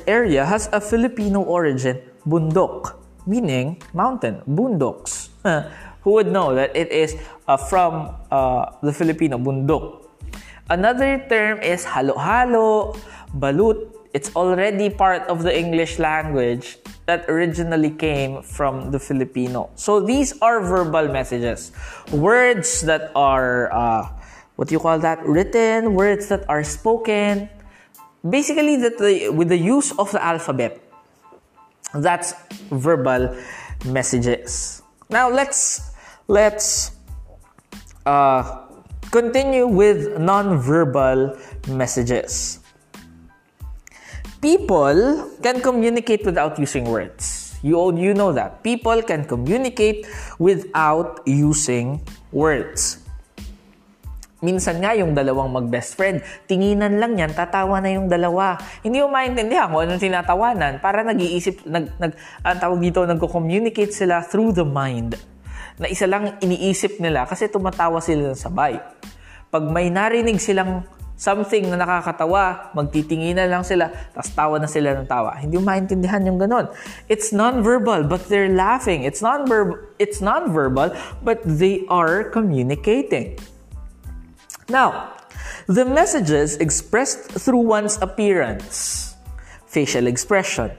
area, 0.09 0.41
has 0.41 0.65
a 0.73 0.81
Filipino 0.81 1.45
origin, 1.45 2.01
bundok, 2.25 2.97
meaning 3.29 3.77
mountain, 3.93 4.41
boondocks. 4.49 5.29
Who 6.01 6.17
would 6.17 6.33
know 6.33 6.55
that 6.57 6.75
it 6.75 6.89
is 6.89 7.13
uh, 7.45 7.57
from 7.57 8.17
uh, 8.33 8.73
the 8.81 8.89
Filipino 8.89 9.37
bundok? 9.37 10.09
Another 10.67 11.21
term 11.29 11.61
is 11.61 11.85
halo-halo, 11.85 12.97
balut. 13.37 13.93
It's 14.17 14.33
already 14.35 14.89
part 14.89 15.29
of 15.29 15.43
the 15.43 15.53
English 15.53 15.99
language 15.99 16.81
that 17.05 17.29
originally 17.29 17.91
came 17.91 18.41
from 18.41 18.89
the 18.89 18.97
Filipino. 18.97 19.69
So 19.75 19.99
these 19.99 20.33
are 20.41 20.57
verbal 20.57 21.13
messages, 21.13 21.71
words 22.09 22.81
that 22.81 23.11
are 23.13 23.69
uh, 23.69 24.09
what 24.55 24.67
do 24.67 24.73
you 24.73 24.79
call 24.79 24.99
that 24.99 25.25
written 25.25 25.93
words 25.93 26.27
that 26.29 26.47
are 26.49 26.63
spoken 26.63 27.49
basically 28.29 28.77
that 28.77 28.97
the, 28.97 29.29
with 29.29 29.49
the 29.49 29.57
use 29.57 29.91
of 29.97 30.11
the 30.11 30.23
alphabet. 30.23 30.81
That's 31.93 32.33
verbal 32.71 33.37
messages. 33.85 34.81
Now 35.09 35.29
let's 35.29 35.91
let's 36.27 36.91
uh, 38.05 38.65
continue 39.11 39.67
with 39.67 40.17
non-verbal 40.19 41.37
messages. 41.69 42.59
People 44.41 45.31
can 45.41 45.61
communicate 45.61 46.25
without 46.25 46.59
using 46.59 46.85
words. 46.85 47.57
You, 47.63 47.97
you 47.97 48.13
know 48.13 48.31
that. 48.33 48.61
People 48.61 49.01
can 49.01 49.25
communicate 49.25 50.05
without 50.37 51.21
using 51.25 52.01
words 52.31 53.04
Minsan 54.45 54.77
nga 54.77 54.93
yung 54.93 55.17
dalawang 55.17 55.49
mag-best 55.49 55.97
friend, 55.97 56.21
tinginan 56.45 57.01
lang 57.01 57.17
yan, 57.17 57.33
tatawa 57.33 57.81
na 57.81 57.89
yung 57.89 58.05
dalawa. 58.05 58.61
Hindi 58.85 59.01
mo 59.01 59.09
maintindihan 59.09 59.73
kung 59.73 59.89
anong 59.89 59.97
tinatawanan 60.05 60.77
para 60.77 61.01
nag-iisip, 61.01 61.65
nag, 61.65 61.97
nag, 61.97 62.13
ang 62.45 62.59
tawag 62.61 62.77
dito, 62.77 63.01
nagko-communicate 63.01 63.89
sila 63.89 64.21
through 64.21 64.53
the 64.53 64.61
mind. 64.61 65.17
Na 65.81 65.89
isa 65.89 66.05
lang 66.05 66.37
iniisip 66.45 67.01
nila 67.01 67.25
kasi 67.25 67.49
tumatawa 67.49 67.97
sila 68.05 68.31
ng 68.31 68.37
sabay. 68.37 68.77
Pag 69.49 69.65
may 69.65 69.89
narinig 69.89 70.37
silang 70.37 70.85
something 71.15 71.71
na 71.71 71.79
nakakatawa, 71.79 72.75
magtitinginan 72.75 73.47
lang 73.47 73.63
sila, 73.63 73.87
tapos 74.11 74.29
tawa 74.35 74.55
na 74.59 74.67
sila 74.67 74.93
ng 74.99 75.07
tawa. 75.07 75.39
Hindi 75.39 75.57
mo 75.57 75.63
maintindihan 75.65 76.21
yung 76.27 76.37
ganon. 76.37 76.67
It's 77.07 77.31
non-verbal, 77.31 78.05
but 78.05 78.27
they're 78.27 78.51
laughing. 78.51 79.07
It's 79.07 79.23
non-verbal, 79.23 79.79
it's 79.97 80.19
non-verbal, 80.19 80.93
but 81.23 81.39
they 81.47 81.87
are 81.87 82.27
communicating. 82.29 83.39
Now, 84.69 85.13
the 85.67 85.85
messages 85.85 86.57
expressed 86.57 87.31
through 87.31 87.59
one's 87.59 88.01
appearance, 88.01 89.15
facial 89.67 90.07
expression, 90.07 90.71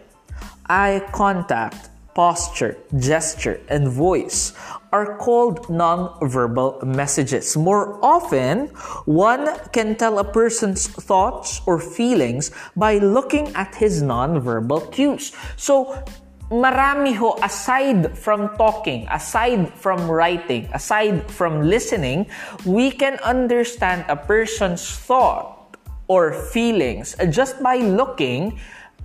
eye 0.69 1.03
contact, 1.13 1.91
posture, 2.15 2.77
gesture, 2.99 3.61
and 3.69 3.87
voice 3.87 4.55
are 4.91 5.17
called 5.19 5.69
non-verbal 5.71 6.81
messages. 6.85 7.57
More 7.57 8.03
often, 8.03 8.69
one 9.05 9.47
can 9.71 9.95
tell 9.95 10.19
a 10.19 10.25
person's 10.25 10.89
thoughts 10.89 11.61
or 11.67 11.79
feelings 11.79 12.51
by 12.75 12.99
looking 12.99 13.55
at 13.55 13.75
his 13.75 14.03
non-verbal 14.03 14.81
cues. 14.89 15.33
So, 15.57 16.03
marami 16.51 17.15
ho, 17.15 17.39
aside 17.43 18.17
from 18.17 18.55
talking, 18.57 19.07
aside 19.11 19.73
from 19.75 20.11
writing, 20.11 20.69
aside 20.73 21.31
from 21.31 21.63
listening, 21.63 22.27
we 22.65 22.91
can 22.91 23.19
understand 23.25 24.05
a 24.09 24.17
person's 24.17 24.85
thought 24.87 25.77
or 26.09 26.33
feelings 26.33 27.17
just 27.31 27.63
by 27.63 27.77
looking 27.77 28.59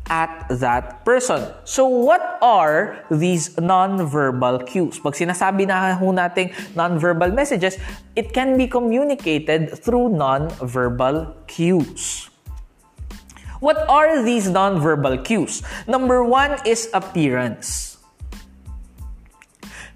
at 0.09 0.47
that 0.49 1.05
person. 1.05 1.45
So 1.63 1.85
what 1.87 2.39
are 2.41 3.05
these 3.11 3.57
non-verbal 3.57 4.65
cues? 4.65 4.97
Pag 4.97 5.13
sinasabi 5.13 5.67
na 5.67 5.93
ho 5.95 6.09
nating 6.09 6.53
non-verbal 6.75 7.31
messages, 7.31 7.77
it 8.15 8.33
can 8.33 8.57
be 8.57 8.65
communicated 8.65 9.77
through 9.77 10.09
non-verbal 10.09 11.45
cues. 11.45 12.30
What 13.61 13.77
are 13.85 14.25
these 14.25 14.49
nonverbal 14.49 15.21
cues? 15.21 15.61
Number 15.85 16.25
one 16.25 16.57
is 16.65 16.89
appearance. 16.97 18.01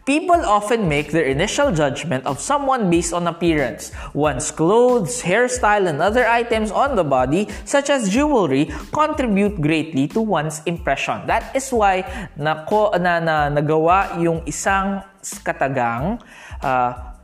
People 0.06 0.38
often 0.46 0.86
make 0.86 1.10
their 1.10 1.26
initial 1.26 1.74
judgment 1.74 2.30
of 2.30 2.38
someone 2.38 2.94
based 2.94 3.10
on 3.10 3.26
appearance. 3.26 3.90
One's 4.14 4.54
clothes, 4.54 5.26
hairstyle, 5.26 5.90
and 5.90 5.98
other 5.98 6.30
items 6.30 6.70
on 6.70 6.94
the 6.94 7.02
body, 7.02 7.50
such 7.66 7.90
as 7.90 8.14
jewelry, 8.14 8.70
contribute 8.94 9.58
greatly 9.58 10.06
to 10.14 10.22
one's 10.22 10.62
impression. 10.70 11.26
That 11.26 11.50
is 11.58 11.74
why 11.74 12.06
nako, 12.38 12.94
na, 13.02 13.18
na, 13.18 13.50
nagawa 13.50 14.22
yung 14.22 14.46
isang 14.46 15.02
katagang 15.42 16.22
uh, 16.62 17.18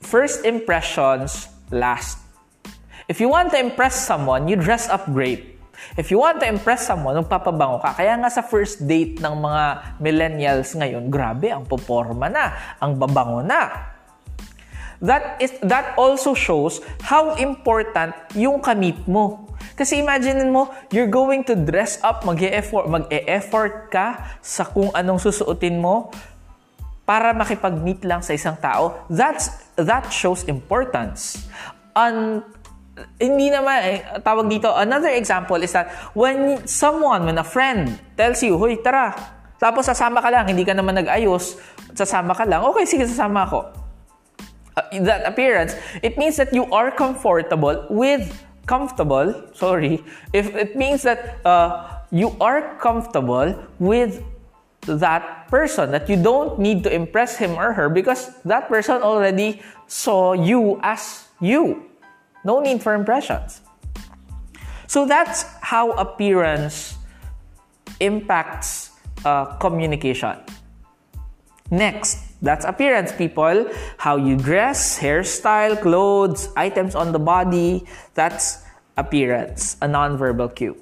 first 0.00 0.48
impressions 0.48 1.52
last. 1.68 2.16
If 3.12 3.20
you 3.20 3.28
want 3.28 3.52
to 3.52 3.60
impress 3.60 4.08
someone, 4.08 4.48
you 4.48 4.56
dress 4.56 4.88
up 4.88 5.04
great. 5.12 5.55
If 5.94 6.10
you 6.10 6.20
want 6.20 6.42
to 6.42 6.46
impress 6.48 6.86
someone, 6.88 7.16
magpapabango 7.22 7.82
ka. 7.82 7.96
Kaya 7.96 8.16
nga 8.18 8.30
sa 8.32 8.42
first 8.44 8.84
date 8.84 9.20
ng 9.22 9.34
mga 9.34 9.64
millennials 10.02 10.74
ngayon, 10.74 11.08
grabe, 11.08 11.52
ang 11.52 11.64
poporma 11.64 12.28
na, 12.28 12.76
ang 12.80 12.98
babango 12.98 13.40
na. 13.44 13.94
That 15.04 15.36
is 15.44 15.52
that 15.60 15.92
also 16.00 16.32
shows 16.32 16.80
how 17.04 17.36
important 17.36 18.16
yung 18.32 18.64
kamit 18.64 18.96
mo. 19.04 19.44
Kasi 19.76 20.00
imagine 20.00 20.48
mo, 20.48 20.72
you're 20.88 21.12
going 21.12 21.44
to 21.44 21.52
dress 21.52 22.00
up, 22.00 22.24
mag-e-effort, 22.24 22.88
mag-e-effort 22.88 23.92
ka 23.92 24.36
sa 24.40 24.64
kung 24.64 24.88
anong 24.96 25.20
susuotin 25.20 25.76
mo 25.76 26.08
para 27.04 27.36
makipag-meet 27.36 28.02
lang 28.08 28.24
sa 28.24 28.32
isang 28.32 28.56
tao. 28.56 29.04
That's 29.12 29.52
that 29.76 30.08
shows 30.08 30.48
importance. 30.48 31.44
Un 31.92 32.40
hindi 33.20 33.52
naman, 33.52 33.76
eh, 33.84 33.98
tawag 34.24 34.48
dito, 34.48 34.72
another 34.72 35.12
example 35.12 35.60
is 35.60 35.72
that 35.76 35.92
when 36.16 36.64
someone, 36.64 37.28
when 37.28 37.36
a 37.36 37.44
friend 37.44 38.00
tells 38.16 38.40
you, 38.40 38.56
Hoy, 38.56 38.80
tara, 38.80 39.12
tapos 39.60 39.88
sasama 39.88 40.20
ka 40.20 40.28
lang, 40.32 40.48
hindi 40.48 40.64
ka 40.64 40.72
naman 40.72 41.04
nag-ayos, 41.04 41.60
sasama 41.92 42.32
ka 42.32 42.44
lang, 42.48 42.64
okay, 42.64 42.84
sige, 42.88 43.04
sasama 43.04 43.44
ako. 43.44 43.68
Uh, 44.76 44.84
that 45.04 45.24
appearance, 45.24 45.76
it 46.04 46.16
means 46.20 46.36
that 46.36 46.52
you 46.52 46.68
are 46.72 46.92
comfortable 46.92 47.84
with, 47.88 48.28
comfortable, 48.68 49.32
sorry, 49.52 50.00
if 50.32 50.52
it 50.52 50.76
means 50.76 51.04
that 51.04 51.40
uh, 51.44 52.00
you 52.12 52.32
are 52.40 52.76
comfortable 52.80 53.56
with 53.80 54.20
that 54.86 55.48
person, 55.48 55.90
that 55.90 56.08
you 56.08 56.16
don't 56.16 56.58
need 56.58 56.84
to 56.84 56.92
impress 56.92 57.36
him 57.36 57.56
or 57.58 57.72
her 57.72 57.88
because 57.88 58.30
that 58.44 58.68
person 58.68 59.02
already 59.02 59.60
saw 59.86 60.32
you 60.32 60.78
as 60.82 61.26
you. 61.40 61.82
No 62.46 62.60
need 62.62 62.80
for 62.80 62.94
impressions. 62.94 63.60
So 64.86 65.04
that's 65.04 65.42
how 65.60 65.90
appearance 65.98 66.94
impacts 67.98 68.94
uh, 69.24 69.58
communication. 69.58 70.38
Next, 71.72 72.22
that's 72.40 72.64
appearance, 72.64 73.10
people. 73.10 73.66
How 73.98 74.14
you 74.14 74.36
dress, 74.38 74.96
hairstyle, 74.96 75.82
clothes, 75.82 76.48
items 76.54 76.94
on 76.94 77.10
the 77.10 77.18
body. 77.18 77.82
That's 78.14 78.62
appearance, 78.96 79.76
a 79.82 79.88
nonverbal 79.88 80.54
cue. 80.54 80.78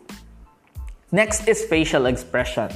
Next 1.12 1.48
is 1.48 1.64
facial 1.64 2.04
expression. 2.04 2.68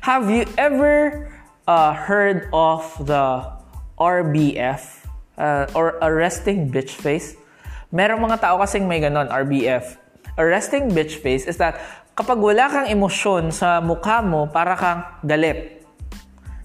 Have 0.00 0.28
you 0.28 0.44
ever 0.58 1.30
uh, 1.68 1.94
heard 1.94 2.48
of 2.52 2.82
the 3.06 3.46
RBF 4.00 5.06
uh, 5.38 5.66
or 5.78 5.94
arresting 6.02 6.72
bitch 6.72 6.90
face? 6.90 7.36
Merong 7.90 8.22
mga 8.22 8.38
tao 8.38 8.62
kasing 8.62 8.86
may 8.86 9.02
ganon, 9.02 9.26
RBF. 9.26 9.98
Arresting 10.38 10.94
bitch 10.94 11.18
face 11.18 11.42
is 11.42 11.58
that 11.58 11.74
kapag 12.14 12.38
wala 12.38 12.70
kang 12.70 12.86
emosyon 12.86 13.50
sa 13.50 13.82
mukha 13.82 14.22
mo, 14.22 14.46
para 14.46 14.78
kang 14.78 15.02
galit. 15.26 15.82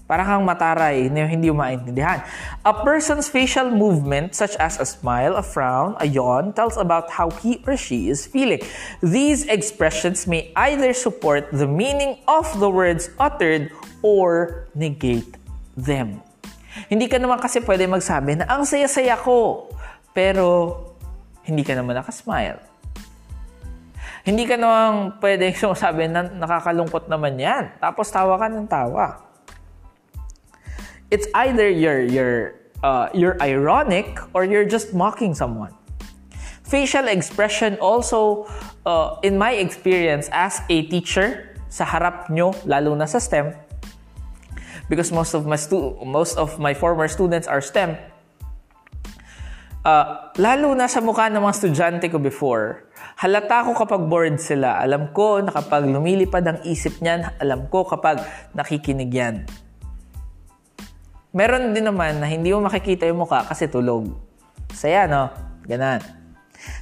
Para 0.06 0.22
kang 0.22 0.46
mataray 0.46 1.10
na 1.10 1.26
hindi 1.26 1.50
mo 1.50 1.66
maintindihan. 1.66 2.22
A 2.62 2.70
person's 2.70 3.26
facial 3.26 3.74
movement, 3.74 4.38
such 4.38 4.54
as 4.62 4.78
a 4.78 4.86
smile, 4.86 5.34
a 5.34 5.42
frown, 5.42 5.98
a 5.98 6.06
yawn, 6.06 6.54
tells 6.54 6.78
about 6.78 7.10
how 7.10 7.26
he 7.42 7.58
or 7.66 7.74
she 7.74 8.06
is 8.06 8.22
feeling. 8.22 8.62
These 9.02 9.50
expressions 9.50 10.30
may 10.30 10.54
either 10.54 10.94
support 10.94 11.50
the 11.50 11.66
meaning 11.66 12.22
of 12.30 12.46
the 12.62 12.70
words 12.70 13.10
uttered 13.18 13.74
or 13.98 14.70
negate 14.78 15.34
them. 15.74 16.22
Hindi 16.86 17.10
ka 17.10 17.18
naman 17.18 17.42
kasi 17.42 17.58
pwede 17.66 17.90
magsabi 17.90 18.38
na 18.38 18.46
ang 18.46 18.62
saya-saya 18.62 19.18
ko, 19.18 19.66
pero 20.14 20.78
hindi 21.46 21.62
ka 21.62 21.78
naman 21.78 21.94
nakasmile. 21.94 22.58
Hindi 24.26 24.42
ka 24.42 24.58
naman 24.58 25.22
pwede 25.22 25.54
sabi 25.78 26.10
na 26.10 26.26
nakakalungkot 26.26 27.06
naman 27.06 27.38
yan. 27.38 27.70
Tapos 27.78 28.10
tawa 28.10 28.34
ka 28.34 28.50
ng 28.50 28.66
tawa. 28.66 29.22
It's 31.14 31.30
either 31.46 31.70
you're, 31.70 32.02
you're, 32.02 32.58
uh, 32.82 33.06
you're 33.14 33.38
ironic 33.38 34.18
or 34.34 34.42
you're 34.42 34.66
just 34.66 34.90
mocking 34.90 35.38
someone. 35.38 35.70
Facial 36.66 37.06
expression 37.06 37.78
also, 37.78 38.50
uh, 38.82 39.22
in 39.22 39.38
my 39.38 39.54
experience 39.54 40.26
as 40.34 40.58
a 40.66 40.82
teacher, 40.90 41.54
sa 41.70 41.86
harap 41.86 42.26
nyo, 42.26 42.50
lalo 42.66 42.98
na 42.98 43.06
sa 43.06 43.22
STEM, 43.22 43.54
because 44.90 45.14
most 45.14 45.38
of 45.38 45.46
my 45.46 45.54
stu- 45.54 45.94
most 46.02 46.34
of 46.34 46.58
my 46.58 46.74
former 46.74 47.06
students 47.06 47.46
are 47.46 47.62
STEM, 47.62 47.94
Uh, 49.86 50.34
lalo 50.42 50.74
na 50.74 50.90
sa 50.90 50.98
mukha 50.98 51.30
ng 51.30 51.38
mga 51.38 51.54
estudyante 51.54 52.06
ko 52.10 52.18
before, 52.18 52.90
halata 53.22 53.70
ko 53.70 53.78
kapag 53.78 54.02
bored 54.10 54.34
sila. 54.42 54.82
Alam 54.82 55.14
ko 55.14 55.38
na 55.38 55.54
kapag 55.54 55.86
lumilipad 55.86 56.42
ang 56.42 56.58
isip 56.66 56.98
niyan, 56.98 57.38
alam 57.38 57.70
ko 57.70 57.86
kapag 57.86 58.18
nakikinig 58.50 59.14
yan. 59.14 59.46
Meron 61.30 61.70
din 61.70 61.86
naman 61.86 62.18
na 62.18 62.26
hindi 62.26 62.50
mo 62.50 62.66
makikita 62.66 63.06
yung 63.06 63.22
mukha 63.22 63.46
kasi 63.46 63.70
tulog. 63.70 64.10
Saya, 64.74 65.06
no? 65.06 65.30
Ganan. 65.62 66.02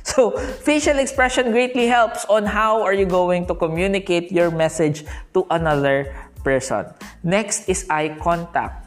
So, 0.07 0.33
facial 0.63 0.97
expression 1.03 1.51
greatly 1.51 1.91
helps 1.91 2.25
on 2.31 2.47
how 2.47 2.81
are 2.81 2.95
you 2.95 3.05
going 3.05 3.45
to 3.51 3.59
communicate 3.59 4.31
your 4.31 4.49
message 4.49 5.05
to 5.35 5.45
another 5.51 6.09
person. 6.47 6.89
Next 7.21 7.69
is 7.69 7.85
eye 7.91 8.17
contact 8.17 8.84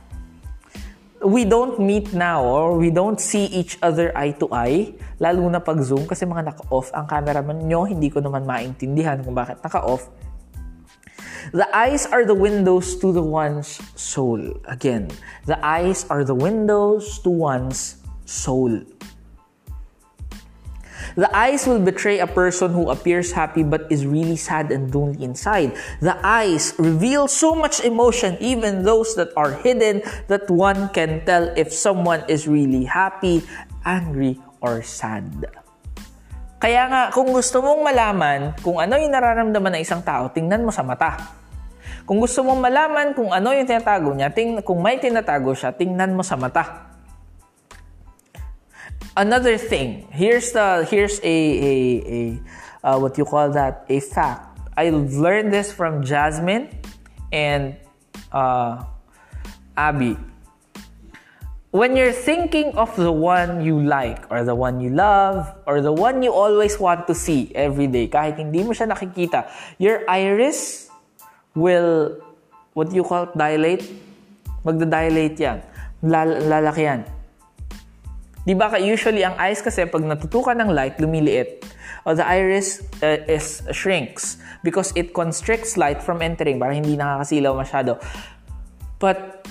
we 1.25 1.45
don't 1.45 1.79
meet 1.81 2.13
now 2.13 2.45
or 2.45 2.77
we 2.77 2.93
don't 2.93 3.17
see 3.17 3.45
each 3.49 3.77
other 3.81 4.13
eye 4.13 4.37
to 4.37 4.45
eye, 4.53 4.93
lalo 5.17 5.49
na 5.49 5.57
pag 5.57 5.81
Zoom 5.81 6.05
kasi 6.05 6.29
mga 6.29 6.53
naka-off 6.53 6.93
ang 6.93 7.09
cameraman 7.09 7.65
nyo, 7.65 7.89
hindi 7.89 8.13
ko 8.13 8.21
naman 8.21 8.45
maintindihan 8.45 9.21
kung 9.25 9.33
bakit 9.33 9.57
naka-off. 9.65 10.09
The 11.55 11.65
eyes 11.71 12.05
are 12.11 12.27
the 12.27 12.35
windows 12.35 12.99
to 12.99 13.15
the 13.15 13.23
one's 13.23 13.79
soul. 13.95 14.41
Again, 14.67 15.07
the 15.47 15.55
eyes 15.63 16.03
are 16.11 16.27
the 16.27 16.35
windows 16.35 17.23
to 17.23 17.31
one's 17.31 18.03
soul. 18.27 18.83
The 21.17 21.25
eyes 21.33 21.65
will 21.65 21.81
betray 21.81 22.21
a 22.21 22.29
person 22.29 22.77
who 22.77 22.93
appears 22.93 23.33
happy 23.33 23.65
but 23.65 23.89
is 23.89 24.05
really 24.05 24.37
sad 24.37 24.69
and 24.69 24.93
lonely 24.93 25.25
inside. 25.25 25.73
The 25.97 26.13
eyes 26.21 26.77
reveal 26.77 27.25
so 27.25 27.57
much 27.57 27.81
emotion, 27.81 28.37
even 28.37 28.85
those 28.85 29.17
that 29.17 29.33
are 29.33 29.57
hidden, 29.57 30.05
that 30.29 30.45
one 30.45 30.93
can 30.93 31.25
tell 31.25 31.49
if 31.57 31.73
someone 31.73 32.21
is 32.29 32.45
really 32.45 32.85
happy, 32.85 33.41
angry, 33.81 34.37
or 34.61 34.85
sad. 34.85 35.25
Kaya 36.61 36.85
nga, 36.85 37.01
kung 37.09 37.33
gusto 37.33 37.65
mong 37.65 37.81
malaman 37.81 38.53
kung 38.61 38.77
ano 38.77 38.93
yung 39.01 39.09
nararamdaman 39.09 39.73
ng 39.73 39.81
isang 39.81 40.05
tao, 40.05 40.29
tingnan 40.29 40.61
mo 40.61 40.69
sa 40.69 40.85
mata. 40.85 41.33
Kung 42.05 42.21
gusto 42.21 42.45
mong 42.45 42.61
malaman 42.61 43.17
kung 43.17 43.33
ano 43.33 43.57
yung 43.57 43.65
tinatago 43.65 44.13
niya, 44.13 44.29
ting, 44.29 44.61
kung 44.61 44.85
may 44.85 45.01
tinatago 45.01 45.57
siya, 45.57 45.73
tingnan 45.73 46.13
mo 46.13 46.21
sa 46.21 46.37
mata 46.37 46.87
another 49.17 49.57
thing. 49.57 50.05
Here's 50.13 50.53
the 50.53 50.85
here's 50.85 51.19
a 51.25 51.25
a, 51.25 51.73
a 52.05 52.19
uh, 52.85 52.97
what 53.01 53.17
you 53.17 53.25
call 53.25 53.49
that 53.57 53.83
a 53.89 53.99
fact. 53.99 54.61
I 54.77 54.93
learned 54.93 55.51
this 55.51 55.73
from 55.73 56.05
Jasmine 56.05 56.69
and 57.33 57.75
uh, 58.31 58.85
Abby. 59.75 60.15
When 61.73 61.97
you're 61.97 62.15
thinking 62.15 62.77
of 62.77 62.95
the 62.95 63.11
one 63.11 63.65
you 63.65 63.81
like 63.81 64.23
or 64.31 64.45
the 64.45 64.55
one 64.55 64.79
you 64.79 64.93
love 64.93 65.51
or 65.65 65.81
the 65.81 65.91
one 65.91 66.23
you 66.23 66.31
always 66.31 66.79
want 66.79 67.05
to 67.07 67.13
see 67.13 67.51
every 67.53 67.85
day, 67.91 68.07
kahit 68.07 68.39
hindi 68.39 68.63
mo 68.63 68.71
siya 68.71 68.87
nakikita, 68.87 69.51
your 69.77 70.07
iris 70.07 70.89
will, 71.53 72.17
what 72.73 72.89
do 72.89 72.95
you 72.95 73.03
call 73.03 73.29
dilate? 73.35 73.83
Magda-dilate 74.63 75.37
yan. 75.37 75.59
Lal- 76.01 76.41
lalaki 76.49 76.87
yan. 76.87 77.16
Di 78.47 78.55
ba 78.55 78.71
usually 78.79 79.27
ang 79.27 79.35
eyes 79.35 79.59
kasi 79.59 79.83
pag 79.83 79.99
natutukan 80.07 80.55
ng 80.55 80.71
light, 80.71 80.95
lumiliit. 81.03 81.67
O 82.07 82.15
the 82.15 82.23
iris 82.23 82.79
uh, 83.03 83.19
is 83.27 83.67
shrinks 83.75 84.39
because 84.63 84.95
it 84.95 85.11
constricts 85.11 85.75
light 85.75 85.99
from 85.99 86.23
entering 86.23 86.55
para 86.55 86.71
hindi 86.71 86.95
nakakasilaw 86.95 87.51
masyado. 87.59 87.99
But 89.03 89.43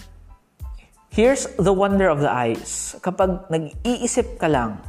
here's 1.12 1.44
the 1.60 1.76
wonder 1.76 2.08
of 2.08 2.24
the 2.24 2.32
eyes. 2.32 2.96
Kapag 3.04 3.52
nag-iisip 3.52 4.40
ka 4.40 4.48
lang, 4.48 4.80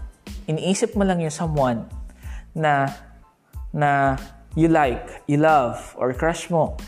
iniisip 0.48 0.96
mo 0.96 1.04
lang 1.04 1.20
yung 1.20 1.36
someone 1.36 1.84
na 2.56 2.88
na 3.76 4.16
you 4.56 4.72
like, 4.72 5.28
you 5.28 5.36
love, 5.36 5.78
or 6.00 6.16
crush 6.16 6.48
mo, 6.48 6.80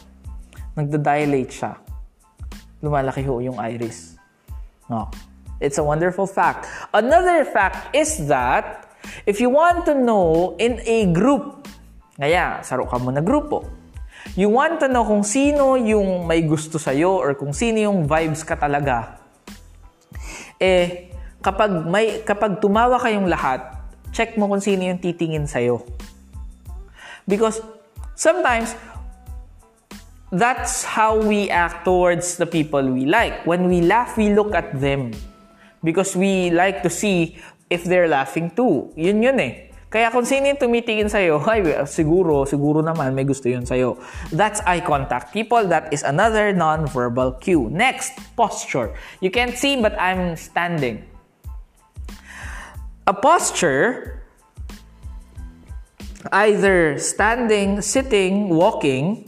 nagda-dilate 0.79 1.51
siya. 1.51 1.75
Lumalaki 2.79 3.27
ho 3.27 3.43
yung 3.43 3.59
iris. 3.59 4.15
No. 4.87 5.11
It's 5.59 5.75
a 5.77 5.83
wonderful 5.83 6.23
fact. 6.23 6.71
Another 6.95 7.43
fact 7.43 7.91
is 7.91 8.27
that 8.31 8.87
if 9.27 9.43
you 9.43 9.51
want 9.51 9.83
to 9.91 9.93
know 9.93 10.55
in 10.55 10.79
a 10.87 11.11
group, 11.11 11.67
ngaya, 12.15 12.63
saro 12.63 12.87
ka 12.87 12.95
mo 12.95 13.11
na 13.11 13.19
grupo, 13.19 13.67
you 14.39 14.47
want 14.47 14.79
to 14.79 14.87
know 14.87 15.03
kung 15.03 15.23
sino 15.23 15.75
yung 15.75 16.23
may 16.23 16.47
gusto 16.47 16.79
sa'yo 16.79 17.19
or 17.19 17.35
kung 17.35 17.51
sino 17.51 17.91
yung 17.91 18.07
vibes 18.07 18.47
ka 18.47 18.55
talaga, 18.55 19.19
eh, 20.63 21.11
kapag, 21.43 21.83
may, 21.87 22.23
kapag 22.23 22.63
tumawa 22.63 22.95
kayong 22.95 23.27
lahat, 23.27 23.59
check 24.15 24.39
mo 24.39 24.47
kung 24.47 24.63
sino 24.63 24.87
yung 24.87 24.99
titingin 24.99 25.43
sa'yo. 25.43 25.83
Because 27.27 27.59
sometimes, 28.15 28.79
that's 30.31 30.87
how 30.87 31.19
we 31.19 31.51
act 31.51 31.83
towards 31.83 32.39
the 32.39 32.47
people 32.47 32.79
we 32.79 33.03
like. 33.03 33.43
When 33.43 33.67
we 33.67 33.83
laugh, 33.83 34.15
we 34.15 34.31
look 34.31 34.55
at 34.55 34.71
them 34.79 35.11
because 35.83 36.15
we 36.15 36.49
like 36.49 36.83
to 36.83 36.89
see 36.89 37.37
if 37.69 37.83
they're 37.83 38.07
laughing 38.07 38.51
too. 38.51 38.91
Yun 38.95 39.21
yun 39.23 39.39
eh. 39.39 39.53
Kaya 39.89 40.13
kung 40.13 40.21
sino 40.21 40.45
yung 40.45 40.61
tumitingin 40.61 41.09
sa'yo, 41.09 41.41
ay, 41.49 41.65
siguro, 41.89 42.45
siguro 42.45 42.85
naman 42.85 43.17
may 43.17 43.25
gusto 43.25 43.49
yun 43.49 43.65
sa'yo. 43.65 43.97
That's 44.29 44.61
eye 44.69 44.85
contact. 44.85 45.33
People, 45.33 45.65
that 45.73 45.89
is 45.89 46.05
another 46.05 46.53
non-verbal 46.53 47.41
cue. 47.41 47.73
Next, 47.73 48.13
posture. 48.37 48.93
You 49.17 49.33
can't 49.33 49.57
see, 49.57 49.81
but 49.81 49.97
I'm 49.97 50.37
standing. 50.37 51.01
A 53.09 53.13
posture 53.17 54.21
either 56.31 56.99
standing, 56.99 57.81
sitting, 57.81 58.49
walking, 58.53 59.25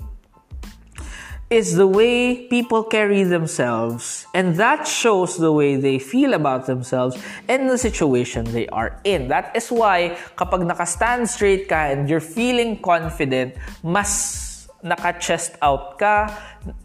is 1.51 1.75
the 1.75 1.85
way 1.85 2.47
people 2.47 2.79
carry 2.79 3.27
themselves, 3.27 4.25
and 4.31 4.55
that 4.55 4.87
shows 4.87 5.35
the 5.35 5.51
way 5.51 5.75
they 5.75 5.99
feel 5.99 6.31
about 6.31 6.65
themselves 6.65 7.19
and 7.51 7.67
the 7.67 7.77
situation 7.77 8.47
they 8.55 8.71
are 8.71 8.95
in. 9.03 9.27
That 9.27 9.51
is 9.51 9.67
why 9.67 10.15
kapag 10.39 10.63
naka-stand 10.63 11.27
straight 11.27 11.67
ka 11.67 11.91
and 11.91 12.07
you're 12.07 12.23
feeling 12.23 12.79
confident, 12.79 13.59
mas 13.83 14.63
naka-chest 14.79 15.59
out 15.59 15.99
ka, 15.99 16.31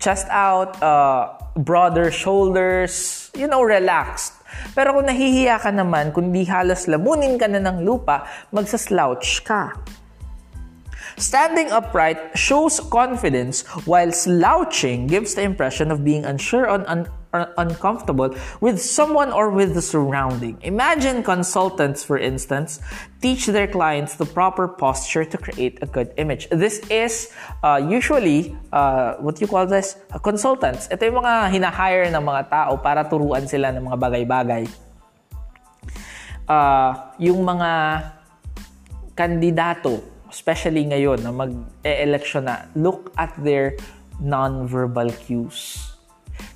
chest 0.02 0.26
out, 0.34 0.74
uh, 0.82 1.30
broader 1.54 2.10
shoulders, 2.10 3.30
you 3.38 3.46
know, 3.46 3.62
relaxed. 3.62 4.34
Pero 4.74 4.98
kung 4.98 5.06
nahihiya 5.06 5.62
ka 5.62 5.70
naman, 5.70 6.10
kundi 6.10 6.42
halos 6.42 6.90
lamunin 6.90 7.38
ka 7.38 7.46
na 7.46 7.62
ng 7.62 7.86
lupa, 7.86 8.26
magsa-slouch 8.50 9.46
ka. 9.46 9.78
Standing 11.16 11.72
upright 11.72 12.36
shows 12.36 12.76
confidence, 12.92 13.64
while 13.88 14.12
slouching 14.12 15.08
gives 15.08 15.32
the 15.32 15.40
impression 15.48 15.88
of 15.88 16.04
being 16.04 16.28
unsure 16.28 16.68
and 16.68 16.84
un- 16.84 17.08
uncomfortable 17.56 18.36
with 18.60 18.76
someone 18.76 19.32
or 19.32 19.48
with 19.48 19.72
the 19.72 19.80
surrounding. 19.80 20.60
Imagine 20.60 21.24
consultants, 21.24 22.04
for 22.04 22.20
instance, 22.20 22.84
teach 23.24 23.48
their 23.48 23.66
clients 23.66 24.20
the 24.20 24.28
proper 24.28 24.68
posture 24.68 25.24
to 25.24 25.38
create 25.40 25.80
a 25.80 25.88
good 25.88 26.12
image. 26.20 26.52
This 26.52 26.84
is 26.92 27.32
uh, 27.64 27.80
usually, 27.80 28.52
uh, 28.68 29.16
what 29.16 29.40
you 29.40 29.48
call 29.48 29.64
this, 29.64 29.96
uh, 30.12 30.20
consultants. 30.20 30.84
Ito 30.92 31.00
yung 31.00 31.24
mga 31.24 31.48
hinahire 31.48 32.12
ng 32.12 32.24
mga 32.28 32.42
tao 32.52 32.76
para 32.76 33.08
turuan 33.08 33.48
sila 33.48 33.72
ng 33.72 33.88
mga 33.88 33.96
bagay-bagay. 33.96 34.68
Uh, 36.44 36.92
yung 37.16 37.40
mga 37.40 38.04
kandidato 39.16 40.15
especially 40.30 40.86
ngayon 40.88 41.22
na 41.22 41.30
mag-e-election 41.32 42.46
na, 42.46 42.66
look 42.74 43.12
at 43.16 43.32
their 43.40 43.76
non-verbal 44.18 45.12
cues. 45.26 45.92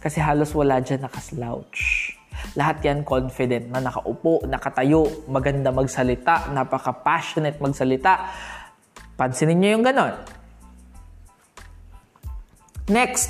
Kasi 0.01 0.21
halos 0.21 0.53
wala 0.57 0.81
dyan 0.81 1.05
nakaslouch. 1.05 2.17
Lahat 2.57 2.81
yan 2.81 3.05
confident 3.05 3.69
na 3.69 3.85
nakaupo, 3.85 4.41
nakatayo, 4.49 5.29
maganda 5.29 5.69
magsalita, 5.69 6.49
napaka-passionate 6.57 7.61
magsalita. 7.61 8.33
Pansinin 9.17 9.61
nyo 9.61 9.71
yung 9.77 9.85
ganon. 9.85 10.15
Next. 12.89 13.29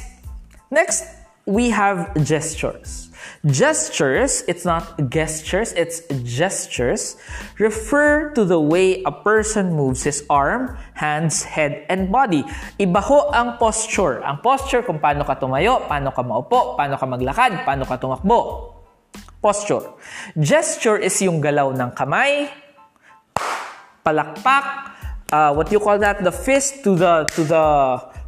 Next, 0.70 1.10
we 1.44 1.74
have 1.74 2.14
gestures. 2.22 3.09
Gestures, 3.40 4.44
it's 4.44 4.68
not 4.68 5.00
gestures, 5.08 5.72
it's 5.72 6.04
gestures, 6.28 7.16
refer 7.56 8.36
to 8.36 8.44
the 8.44 8.60
way 8.60 9.00
a 9.08 9.12
person 9.12 9.72
moves 9.72 10.04
his 10.04 10.28
arm, 10.28 10.76
hands, 10.92 11.48
head, 11.48 11.88
and 11.88 12.12
body. 12.12 12.44
Iba 12.76 13.00
ho 13.00 13.32
ang 13.32 13.56
posture. 13.56 14.20
Ang 14.28 14.44
posture 14.44 14.84
kung 14.84 15.00
paano 15.00 15.24
ka 15.24 15.40
tumayo, 15.40 15.88
paano 15.88 16.12
ka 16.12 16.20
maupo, 16.20 16.76
paano 16.76 17.00
ka 17.00 17.06
maglakad, 17.08 17.64
paano 17.64 17.88
ka 17.88 17.96
tumakbo. 17.96 18.76
Posture. 19.40 19.96
Gesture 20.36 21.00
is 21.00 21.16
yung 21.24 21.40
galaw 21.40 21.72
ng 21.72 21.96
kamay, 21.96 22.52
palakpak, 24.04 24.64
uh, 25.32 25.56
what 25.56 25.72
you 25.72 25.80
call 25.80 25.96
that, 25.96 26.20
the 26.20 26.32
fist 26.32 26.84
to 26.84 26.92
the 26.92 27.24
to 27.32 27.40
the 27.48 27.64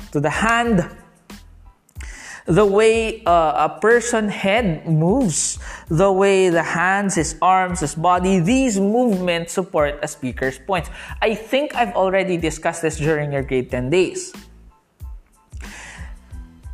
to 0.09 0.25
the 0.25 0.33
hand, 0.33 0.88
the 2.46 2.66
way 2.66 3.22
uh, 3.24 3.68
a 3.70 3.78
person 3.81 4.28
head 4.28 4.87
moves, 4.88 5.59
the 5.88 6.11
way 6.11 6.48
the 6.48 6.62
hands, 6.62 7.14
his 7.14 7.37
arms, 7.40 7.81
his 7.81 7.94
body, 7.94 8.40
these 8.40 8.81
movements 8.81 9.52
support 9.52 9.98
a 10.02 10.09
speaker's 10.09 10.59
points. 10.59 10.90
I 11.20 11.35
think 11.35 11.74
I've 11.74 11.94
already 11.94 12.37
discussed 12.37 12.83
this 12.83 12.98
during 12.98 13.33
your 13.33 13.42
grade 13.42 13.70
10 13.70 13.90
days. 13.90 14.33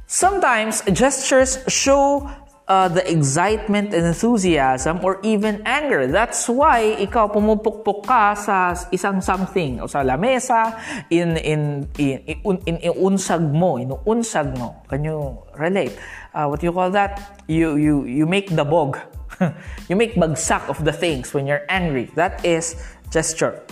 Sometimes 0.07 0.81
gestures 0.93 1.59
show 1.69 2.31
uh, 2.69 2.87
the 2.87 3.03
excitement 3.11 3.97
and 3.97 4.07
enthusiasm 4.07 5.01
or 5.03 5.19
even 5.25 5.65
anger. 5.65 6.07
That's 6.07 6.47
why 6.47 6.95
ikaw 7.01 7.33
pumupukpok 7.33 8.05
ka 8.05 8.37
sa 8.37 8.77
isang 8.93 9.25
something 9.25 9.81
o 9.81 9.89
sa 9.89 10.05
lamesa 10.05 10.77
in 11.09 11.41
in 11.41 11.89
in, 11.97 12.17
in, 12.29 12.57
in, 12.69 12.77
in 12.85 12.93
unsag 12.95 13.43
mo, 13.43 13.81
inuunsag 13.81 14.55
mo. 14.61 14.85
Can 14.87 15.03
you 15.03 15.41
relate? 15.57 15.97
Uh, 16.37 16.47
what 16.47 16.63
you 16.63 16.71
call 16.71 16.93
that? 16.93 17.43
You 17.49 17.81
you 17.81 18.05
you 18.05 18.29
make 18.29 18.53
the 18.53 18.65
bog. 18.65 19.01
you 19.89 19.97
make 19.97 20.15
bagsak 20.15 20.69
of 20.69 20.85
the 20.85 20.93
things 20.93 21.33
when 21.33 21.49
you're 21.49 21.65
angry. 21.73 22.13
That 22.15 22.45
is 22.45 22.77
gesture. 23.09 23.65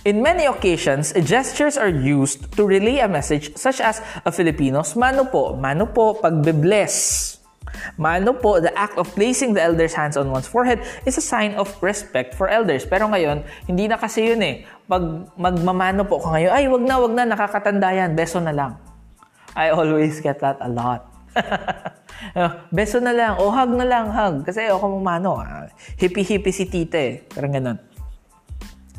In 0.00 0.24
many 0.24 0.48
occasions, 0.48 1.12
gestures 1.12 1.76
are 1.76 1.92
used 1.92 2.56
to 2.56 2.64
relay 2.64 3.04
a 3.04 3.08
message 3.08 3.52
such 3.60 3.84
as 3.84 4.00
a 4.24 4.32
Filipino's 4.32 4.96
mano 4.96 5.28
po, 5.28 5.52
mano 5.60 5.84
po, 5.84 6.16
pagbe-bless. 6.16 7.39
Mano 7.96 8.32
po, 8.32 8.60
the 8.60 8.72
act 8.76 8.96
of 8.98 9.08
placing 9.14 9.54
the 9.54 9.62
elder's 9.62 9.94
hands 9.94 10.16
on 10.16 10.30
one's 10.30 10.48
forehead 10.48 10.80
is 11.06 11.18
a 11.18 11.24
sign 11.24 11.54
of 11.54 11.70
respect 11.82 12.34
for 12.34 12.48
elders. 12.48 12.84
Pero 12.86 13.08
ngayon, 13.08 13.44
hindi 13.66 13.88
na 13.88 13.96
kasi 13.96 14.32
yun 14.32 14.42
eh. 14.42 14.66
Pag 14.88 15.30
magmamano 15.36 16.06
po 16.06 16.18
ko 16.18 16.34
ngayon, 16.34 16.50
ay 16.52 16.64
wag 16.66 16.84
na, 16.84 16.94
wag 16.98 17.12
na, 17.14 17.24
nakakatanda 17.28 17.88
yan, 17.94 18.16
beso 18.16 18.38
na 18.42 18.52
lang. 18.52 18.72
I 19.54 19.74
always 19.74 20.22
get 20.22 20.38
that 20.40 20.58
a 20.62 20.70
lot. 20.70 21.06
beso 22.76 22.98
na 22.98 23.14
lang, 23.14 23.38
o 23.38 23.50
hug 23.50 23.70
na 23.74 23.86
lang, 23.86 24.10
hug. 24.10 24.46
Kasi 24.46 24.66
ako 24.70 25.00
mamano. 25.00 25.38
Ah. 25.38 25.70
Hippie-hippie 25.98 26.54
si 26.54 26.66
tita 26.66 26.98
eh. 26.98 27.22
Parang 27.30 27.54
ganun. 27.54 27.78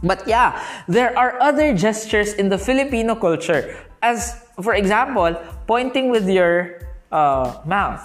But 0.01 0.25
yeah, 0.25 0.57
there 0.89 1.13
are 1.13 1.37
other 1.37 1.77
gestures 1.77 2.33
in 2.33 2.49
the 2.49 2.57
Filipino 2.57 3.13
culture. 3.13 3.77
As, 4.01 4.33
for 4.57 4.73
example, 4.73 5.37
pointing 5.69 6.09
with 6.09 6.25
your 6.25 6.81
uh, 7.11 7.61
mouth. 7.65 8.01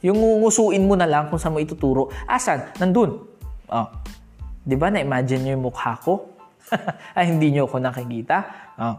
Yung 0.00 0.16
ngusuin 0.16 0.84
mo 0.88 0.96
na 0.96 1.04
lang 1.04 1.28
kung 1.28 1.36
saan 1.36 1.52
mo 1.52 1.60
ituturo. 1.60 2.08
Asan? 2.24 2.72
Nandun. 2.80 3.20
Oh. 3.68 3.86
Di 4.64 4.76
ba 4.76 4.88
na-imagine 4.88 5.44
nyo 5.44 5.52
yung 5.56 5.64
mukha 5.68 5.96
ko? 6.00 6.36
Ay, 7.16 7.32
hindi 7.32 7.52
nyo 7.52 7.68
ako 7.68 7.76
nakikita? 7.80 8.36
Oh. 8.80 8.96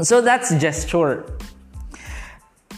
So 0.00 0.24
that's 0.24 0.50
gesture. 0.56 1.28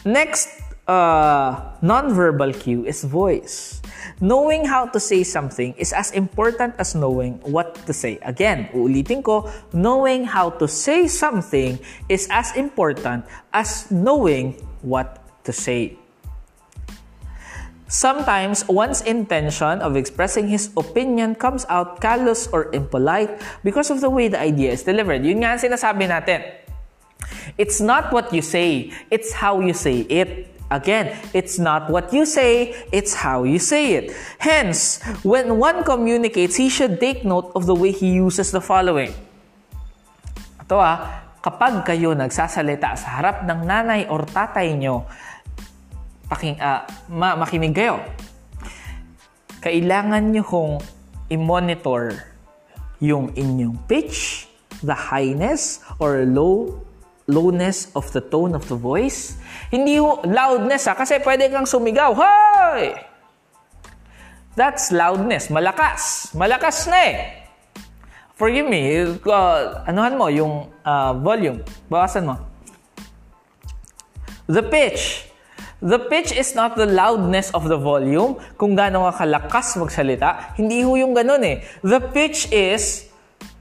Next 0.05 0.65
uh, 0.89 1.79
non-verbal 1.81 2.53
cue 2.53 2.85
is 2.85 3.05
voice. 3.05 3.81
Knowing 4.21 4.65
how 4.65 4.87
to 4.87 5.01
say 5.01 5.23
something 5.23 5.75
is 5.79 5.93
as 5.93 6.13
important 6.13 6.75
as 6.79 6.95
knowing 6.95 7.41
what 7.47 7.75
to 7.87 7.93
say. 7.93 8.19
Again, 8.23 8.69
uulitin 8.75 9.23
ko, 9.23 9.51
knowing 9.73 10.25
how 10.25 10.51
to 10.51 10.69
say 10.69 11.07
something 11.07 11.79
is 12.09 12.29
as 12.31 12.55
important 12.57 13.25
as 13.53 13.91
knowing 13.91 14.55
what 14.83 15.23
to 15.45 15.53
say. 15.53 15.99
Sometimes, 17.95 18.67
one's 18.67 19.07
intention 19.07 19.79
of 19.79 19.95
expressing 19.95 20.51
his 20.51 20.67
opinion 20.75 21.39
comes 21.39 21.63
out 21.71 22.03
callous 22.03 22.51
or 22.51 22.67
impolite 22.75 23.31
because 23.63 23.87
of 23.87 24.03
the 24.03 24.11
way 24.11 24.27
the 24.27 24.35
idea 24.35 24.75
is 24.75 24.83
delivered. 24.83 25.23
Yun 25.23 25.47
nga 25.47 25.55
ang 25.55 25.63
sinasabi 25.63 26.11
natin. 26.11 26.43
It's 27.55 27.79
not 27.79 28.11
what 28.11 28.35
you 28.35 28.43
say, 28.43 28.91
it's 29.15 29.39
how 29.39 29.63
you 29.63 29.71
say 29.71 30.03
it. 30.11 30.51
Again, 30.75 31.15
it's 31.31 31.63
not 31.63 31.87
what 31.87 32.11
you 32.11 32.27
say, 32.27 32.75
it's 32.91 33.15
how 33.15 33.47
you 33.47 33.63
say 33.63 33.95
it. 33.95 34.11
Hence, 34.43 34.99
when 35.23 35.63
one 35.63 35.87
communicates, 35.87 36.59
he 36.59 36.67
should 36.67 36.99
take 36.99 37.23
note 37.23 37.55
of 37.55 37.71
the 37.71 37.79
way 37.79 37.95
he 37.95 38.19
uses 38.19 38.51
the 38.51 38.59
following. 38.59 39.15
Ito 40.67 40.75
ah, 40.83 41.31
kapag 41.39 41.87
kayo 41.87 42.11
nagsasalita 42.11 42.99
sa 42.99 43.23
harap 43.23 43.47
ng 43.47 43.63
nanay 43.63 44.11
or 44.11 44.27
tatay 44.27 44.75
nyo, 44.75 45.07
paking, 46.31 46.57
uh, 46.61 46.85
ma- 47.09 47.37
makinig 47.37 47.77
kayo. 47.77 48.01
Kailangan 49.65 50.33
nyo 50.33 50.45
kong 50.45 50.73
i-monitor 51.33 52.21
yung 53.01 53.33
inyong 53.33 53.77
pitch, 53.89 54.49
the 54.85 54.95
highness 54.95 55.81
or 56.01 56.25
low 56.29 56.85
lowness 57.25 57.89
of 57.97 58.05
the 58.13 58.21
tone 58.21 58.53
of 58.53 58.69
the 58.69 58.77
voice. 58.77 59.41
Hindi 59.73 59.97
loudness 60.29 60.85
ha, 60.89 60.93
kasi 60.93 61.17
pwede 61.25 61.49
kang 61.49 61.65
sumigaw. 61.65 62.13
Hoy! 62.13 62.93
That's 64.55 64.93
loudness. 64.95 65.49
Malakas. 65.51 66.31
Malakas 66.37 66.87
na 66.87 66.99
eh. 67.01 67.17
Forgive 68.35 68.67
me, 68.67 68.83
uh, 69.31 69.87
anuhan 69.87 70.15
mo 70.19 70.27
yung 70.31 70.69
uh, 70.85 71.13
volume. 71.17 71.63
Bawasan 71.91 72.29
mo. 72.29 72.37
The 74.47 74.63
pitch. 74.63 75.34
The 75.85 76.01
pitch 76.01 76.33
is 76.33 76.57
not 76.57 76.81
the 76.81 76.89
loudness 76.89 77.53
of 77.53 77.69
the 77.69 77.77
volume, 77.77 78.41
kung 78.57 78.73
gaano 78.73 79.05
ka 79.13 79.21
kalakas 79.21 79.77
magsalita. 79.77 80.57
Hindi 80.57 80.81
ho 80.81 80.97
yung 80.97 81.13
ganun 81.13 81.45
eh. 81.45 81.61
The 81.85 82.01
pitch 82.01 82.49
is 82.49 83.13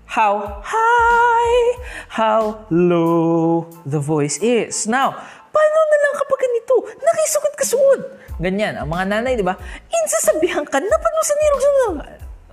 how 0.07 0.63
high, 0.63 1.63
how 2.07 2.63
low 2.71 3.67
the 3.83 3.99
voice 3.99 4.39
is. 4.39 4.87
Now, 4.87 5.11
paano 5.51 5.77
na 5.83 5.97
lang 5.99 6.13
kapag 6.23 6.39
ganito? 6.47 6.75
Nakisugod-kasugod. 6.95 8.01
Ganyan. 8.39 8.79
Ang 8.79 8.87
mga 8.87 9.05
nanay, 9.19 9.35
di 9.35 9.43
ba? 9.43 9.59
Insasabihan 9.91 10.63
ka 10.63 10.79
na 10.79 10.95
paano 10.95 11.19
sa 11.27 11.33
nirog 11.35 11.63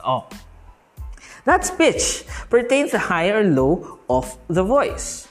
Oh. 0.02 0.26
That's 1.46 1.70
pitch. 1.70 2.26
Pertains 2.50 2.90
the 2.90 3.06
high 3.06 3.30
or 3.30 3.46
low 3.46 4.02
of 4.10 4.34
the 4.50 4.66
voice. 4.66 5.30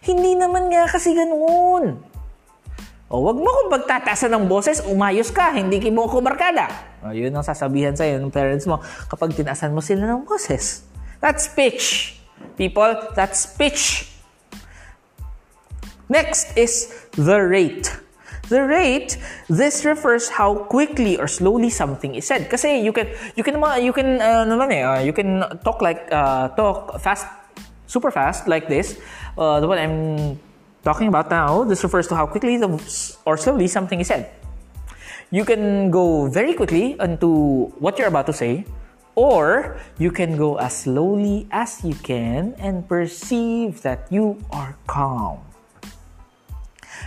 Hindi 0.00 0.40
naman 0.40 0.72
nga 0.72 0.88
kasi 0.88 1.12
ganoon. 1.12 2.13
O, 3.14 3.22
wag 3.22 3.38
mo 3.38 3.46
kung 3.46 3.70
pagtataasan 3.70 4.34
ng 4.34 4.50
boses, 4.50 4.82
umayos 4.82 5.30
ka, 5.30 5.54
hindi 5.54 5.78
mo 5.94 6.10
ko 6.10 6.18
barkada. 6.18 6.66
O, 7.06 7.14
yun 7.14 7.30
ang 7.30 7.46
sasabihan 7.46 7.94
sa'yo 7.94 8.18
ng 8.18 8.34
parents 8.34 8.66
mo 8.66 8.82
kapag 9.06 9.38
tinaasan 9.38 9.70
mo 9.70 9.78
sila 9.78 10.02
ng 10.10 10.26
boses. 10.26 10.82
That's 11.22 11.46
pitch. 11.46 12.18
People, 12.58 13.14
that's 13.14 13.54
pitch. 13.54 14.10
Next 16.10 16.58
is 16.58 16.90
the 17.14 17.38
rate. 17.38 17.86
The 18.50 18.66
rate, 18.66 19.16
this 19.46 19.86
refers 19.86 20.34
how 20.34 20.66
quickly 20.66 21.14
or 21.14 21.30
slowly 21.30 21.70
something 21.70 22.18
is 22.18 22.26
said. 22.26 22.50
Kasi 22.50 22.82
you 22.82 22.90
can 22.90 23.08
you 23.38 23.46
can 23.46 23.56
you 23.80 23.94
can 23.94 24.20
uh, 24.20 24.44
naman 24.44 24.68
eh, 24.74 24.82
uh, 24.84 25.00
you 25.00 25.16
can 25.16 25.40
talk 25.64 25.80
like 25.80 26.04
uh, 26.12 26.52
talk 26.52 27.00
fast 27.00 27.24
super 27.88 28.12
fast 28.12 28.44
like 28.44 28.68
this. 28.68 29.00
Uh, 29.38 29.64
the 29.64 29.68
one 29.70 29.80
I'm 29.80 29.96
talking 30.84 31.08
about 31.08 31.30
now, 31.30 31.64
this 31.64 31.82
refers 31.82 32.06
to 32.08 32.14
how 32.14 32.26
quickly 32.26 32.60
or 33.24 33.36
slowly 33.36 33.66
something 33.66 33.98
is 33.98 34.08
said. 34.08 34.30
You 35.30 35.44
can 35.44 35.90
go 35.90 36.28
very 36.28 36.54
quickly 36.54 36.94
into 37.00 37.72
what 37.80 37.98
you're 37.98 38.08
about 38.08 38.26
to 38.26 38.32
say, 38.32 38.66
or 39.16 39.80
you 39.98 40.12
can 40.12 40.36
go 40.36 40.58
as 40.58 40.84
slowly 40.84 41.48
as 41.50 41.82
you 41.82 41.94
can 41.94 42.54
and 42.58 42.86
perceive 42.86 43.82
that 43.82 44.06
you 44.12 44.38
are 44.52 44.76
calm. 44.86 45.40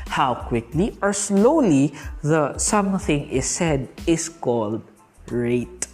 How 0.07 0.33
quickly 0.33 0.97
or 1.01 1.13
slowly 1.13 1.93
the 2.23 2.57
something 2.57 3.29
is 3.29 3.45
said 3.45 3.87
is 4.07 4.27
called 4.27 4.81
rate. 5.29 5.87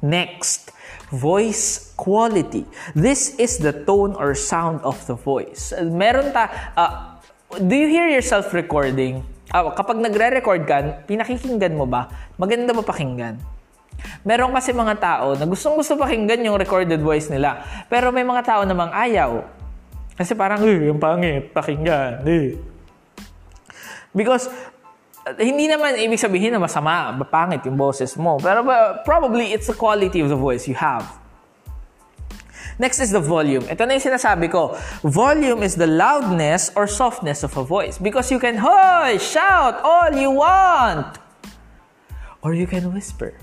Next, 0.00 0.72
voice 1.10 1.92
quality. 1.96 2.68
This 2.92 3.36
is 3.40 3.58
the 3.60 3.72
tone 3.72 4.14
or 4.16 4.36
sound 4.36 4.84
of 4.84 5.00
the 5.08 5.16
voice. 5.16 5.72
Meron 5.76 6.32
ta, 6.32 6.44
uh, 6.76 6.90
do 7.56 7.74
you 7.74 7.88
hear 7.88 8.08
yourself 8.12 8.52
recording? 8.52 9.24
Uh, 9.48 9.72
kapag 9.72 9.96
nagre-record 9.96 10.62
ka, 10.68 11.04
pinakikinggan 11.08 11.72
mo 11.72 11.88
ba? 11.88 12.12
Maganda 12.36 12.76
ba 12.76 12.84
pakinggan? 12.84 13.40
Meron 14.22 14.52
kasi 14.54 14.70
mga 14.76 14.94
tao 15.00 15.34
na 15.34 15.48
gustong 15.48 15.80
gusto 15.80 15.96
pakinggan 15.96 16.44
yung 16.44 16.60
recorded 16.60 17.00
voice 17.00 17.32
nila. 17.32 17.64
Pero 17.88 18.12
may 18.12 18.22
mga 18.22 18.44
tao 18.44 18.60
namang 18.68 18.92
ayaw. 18.92 19.42
Kasi 20.14 20.36
parang, 20.36 20.60
eh, 20.66 20.90
yung 20.90 21.00
pangit, 21.00 21.54
pakinggan, 21.54 22.26
eh. 22.26 22.58
Because 24.12 24.50
hindi 25.36 25.68
naman 25.68 25.98
ibig 26.00 26.16
sabihin 26.16 26.56
na 26.56 26.60
masama, 26.62 27.12
pangit 27.28 27.66
yung 27.68 27.76
boses 27.76 28.16
mo. 28.16 28.40
Pero 28.40 28.64
uh, 28.64 29.02
probably 29.04 29.52
it's 29.52 29.68
the 29.68 29.76
quality 29.76 30.24
of 30.24 30.32
the 30.32 30.38
voice 30.38 30.64
you 30.64 30.78
have. 30.78 31.04
Next 32.78 33.02
is 33.02 33.10
the 33.10 33.18
volume. 33.18 33.66
Ito 33.66 33.90
na 33.90 33.98
yung 33.98 34.06
sinasabi 34.06 34.46
ko. 34.54 34.78
Volume 35.02 35.66
is 35.66 35.74
the 35.74 35.90
loudness 35.90 36.70
or 36.78 36.86
softness 36.86 37.42
of 37.42 37.50
a 37.58 37.64
voice. 37.66 37.98
Because 37.98 38.30
you 38.30 38.38
can 38.38 38.54
hoy, 38.54 39.18
shout 39.18 39.82
all 39.82 40.14
you 40.14 40.30
want. 40.30 41.18
Or 42.38 42.54
you 42.54 42.70
can 42.70 42.94
whisper. 42.94 43.34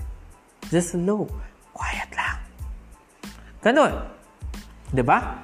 Just 0.72 0.96
low. 0.96 1.28
Quiet 1.76 2.08
lang. 2.16 2.40
Ganun. 3.60 3.92
Diba? 4.88 5.36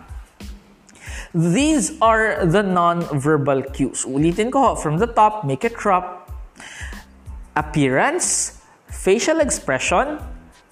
These 1.36 2.00
are 2.00 2.44
the 2.44 2.64
non-verbal 2.64 3.72
cues. 3.72 4.04
Ulitin 4.04 4.52
ko, 4.52 4.76
from 4.76 5.00
the 5.00 5.08
top, 5.08 5.44
make 5.44 5.64
it 5.64 5.76
drop, 5.76 6.21
appearance, 7.56 8.62
facial 8.88 9.40
expression, 9.40 10.18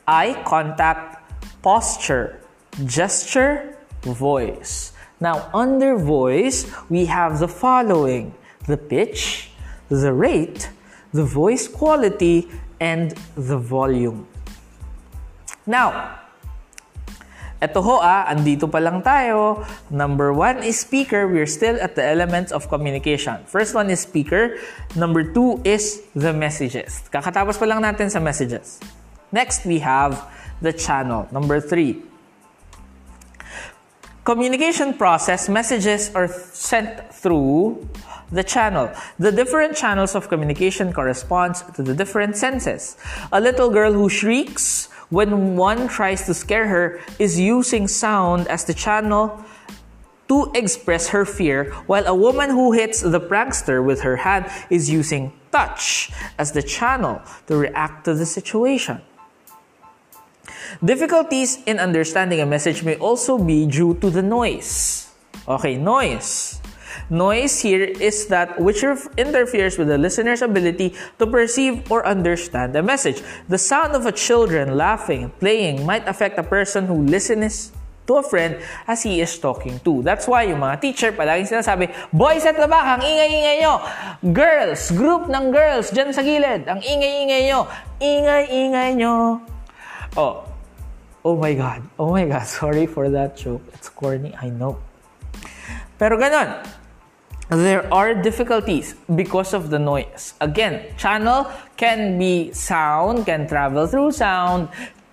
eye 0.06 0.42
contact, 0.46 1.22
posture, 1.62 2.40
gesture, 2.86 3.76
voice. 4.02 4.92
Now, 5.20 5.50
under 5.52 5.96
voice, 5.96 6.70
we 6.88 7.06
have 7.06 7.38
the 7.38 7.48
following 7.48 8.34
the 8.66 8.76
pitch, 8.76 9.50
the 9.88 10.12
rate, 10.12 10.70
the 11.12 11.24
voice 11.24 11.68
quality, 11.68 12.48
and 12.78 13.12
the 13.36 13.58
volume. 13.58 14.26
Now, 15.66 16.19
Ito 17.60 17.84
ho 17.84 18.00
ah, 18.00 18.24
andito 18.24 18.64
pa 18.64 18.80
lang 18.80 19.04
tayo. 19.04 19.60
Number 19.92 20.32
one 20.32 20.64
is 20.64 20.80
speaker. 20.80 21.28
We're 21.28 21.44
still 21.44 21.76
at 21.76 21.92
the 21.92 22.00
elements 22.00 22.56
of 22.56 22.72
communication. 22.72 23.44
First 23.44 23.76
one 23.76 23.92
is 23.92 24.00
speaker. 24.00 24.56
Number 24.96 25.20
two 25.20 25.60
is 25.60 26.00
the 26.16 26.32
messages. 26.32 27.04
Kakatapos 27.12 27.60
pa 27.60 27.68
lang 27.68 27.84
natin 27.84 28.08
sa 28.08 28.16
messages. 28.16 28.80
Next, 29.28 29.68
we 29.68 29.76
have 29.84 30.24
the 30.64 30.72
channel. 30.72 31.28
Number 31.28 31.60
three. 31.60 32.00
Communication 34.24 34.96
process, 34.96 35.48
messages 35.48 36.08
are 36.16 36.28
sent 36.28 37.12
through 37.12 37.88
the 38.32 38.44
channel. 38.44 38.88
The 39.18 39.32
different 39.32 39.76
channels 39.76 40.14
of 40.14 40.28
communication 40.28 40.92
corresponds 40.92 41.60
to 41.74 41.82
the 41.82 41.94
different 41.94 42.36
senses. 42.36 42.96
A 43.32 43.40
little 43.40 43.70
girl 43.70 43.92
who 43.92 44.08
shrieks 44.08 44.88
when 45.10 45.56
one 45.56 45.88
tries 45.88 46.26
to 46.26 46.34
scare 46.34 46.66
her 46.68 47.00
is 47.18 47.38
using 47.38 47.86
sound 47.86 48.48
as 48.48 48.64
the 48.64 48.74
channel 48.74 49.44
to 50.28 50.50
express 50.54 51.08
her 51.08 51.24
fear, 51.24 51.74
while 51.86 52.06
a 52.06 52.14
woman 52.14 52.50
who 52.50 52.70
hits 52.70 53.02
the 53.02 53.20
prankster 53.20 53.84
with 53.84 54.02
her 54.02 54.16
hand 54.16 54.46
is 54.70 54.88
using 54.88 55.32
touch 55.50 56.10
as 56.38 56.52
the 56.52 56.62
channel 56.62 57.20
to 57.48 57.56
react 57.56 58.04
to 58.04 58.14
the 58.14 58.24
situation. 58.24 59.02
Difficulties 60.84 61.58
in 61.66 61.80
understanding 61.80 62.40
a 62.40 62.46
message 62.46 62.84
may 62.84 62.94
also 62.96 63.36
be 63.38 63.66
due 63.66 63.94
to 63.94 64.08
the 64.08 64.22
noise. 64.22 65.10
Okay, 65.48 65.76
noise. 65.76 66.59
Noise 67.08 67.60
here 67.60 67.84
is 67.84 68.26
that 68.26 68.60
which 68.60 68.84
interferes 69.16 69.78
with 69.78 69.88
the 69.88 69.98
listener's 69.98 70.42
ability 70.42 70.94
to 71.18 71.26
perceive 71.26 71.86
or 71.90 72.04
understand 72.06 72.74
the 72.74 72.82
message. 72.82 73.22
The 73.48 73.58
sound 73.58 73.94
of 73.94 74.04
a 74.04 74.12
children 74.12 74.76
laughing, 74.76 75.32
playing 75.40 75.86
might 75.86 76.06
affect 76.06 76.38
a 76.38 76.44
person 76.44 76.86
who 76.86 77.06
listens 77.06 77.72
to 78.10 78.18
a 78.18 78.24
friend 78.26 78.58
as 78.90 79.06
he 79.06 79.22
is 79.22 79.38
talking 79.38 79.78
to. 79.86 80.02
That's 80.02 80.26
why 80.26 80.50
yung 80.50 80.58
mga 80.58 80.82
teacher 80.82 81.10
palaging 81.14 81.46
sinasabi, 81.46 81.94
Boys 82.10 82.42
at 82.42 82.58
the 82.58 82.66
ang 82.66 82.98
ingay-ingay 82.98 83.62
nyo. 83.62 83.78
Girls, 84.34 84.90
group 84.90 85.30
ng 85.30 85.54
girls, 85.54 85.94
dyan 85.94 86.10
sa 86.10 86.26
gilid, 86.26 86.66
ang 86.66 86.82
ingay-ingay 86.82 87.46
nyo. 87.46 87.70
Ingay-ingay 88.02 88.98
nyo. 88.98 89.38
Oh, 90.18 90.42
oh 91.22 91.36
my 91.38 91.54
God. 91.54 91.86
Oh 91.94 92.10
my 92.10 92.26
God. 92.26 92.42
Sorry 92.58 92.90
for 92.90 93.06
that 93.14 93.38
joke. 93.38 93.62
It's 93.70 93.86
corny, 93.86 94.34
I 94.34 94.50
know. 94.50 94.82
Pero 95.94 96.18
ganon, 96.18 96.66
there 97.50 97.82
are 97.92 98.14
difficulties 98.14 98.94
because 99.14 99.52
of 99.54 99.70
the 99.70 99.78
noise. 99.78 100.34
Again, 100.40 100.94
channel 100.96 101.50
can 101.76 102.18
be 102.18 102.52
sound, 102.52 103.26
can 103.26 103.48
travel 103.48 103.86
through 103.86 104.12
sound, 104.12 104.68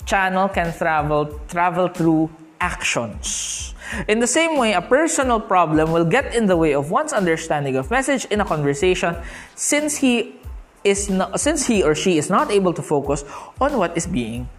channel 0.06 0.48
can 0.48 0.72
travel 0.74 1.34
travel 1.50 1.90
through 1.90 2.30
actions. 2.62 3.74
In 4.08 4.20
the 4.20 4.28
same 4.28 4.58
way, 4.58 4.74
a 4.74 4.82
personal 4.82 5.40
problem 5.40 5.92
will 5.92 6.06
get 6.06 6.36
in 6.36 6.46
the 6.46 6.58
way 6.58 6.74
of 6.74 6.92
one's 6.92 7.14
understanding 7.14 7.76
of 7.76 7.90
message 7.90 8.26
in 8.30 8.42
a 8.42 8.46
conversation 8.46 9.16
since 9.56 9.98
he 9.98 10.36
is 10.84 11.10
not, 11.10 11.40
since 11.40 11.66
he 11.66 11.82
or 11.82 11.96
she 11.96 12.18
is 12.18 12.30
not 12.30 12.52
able 12.52 12.74
to 12.74 12.82
focus 12.82 13.24
on 13.60 13.78
what 13.78 13.96
is 13.96 14.06
being 14.06 14.50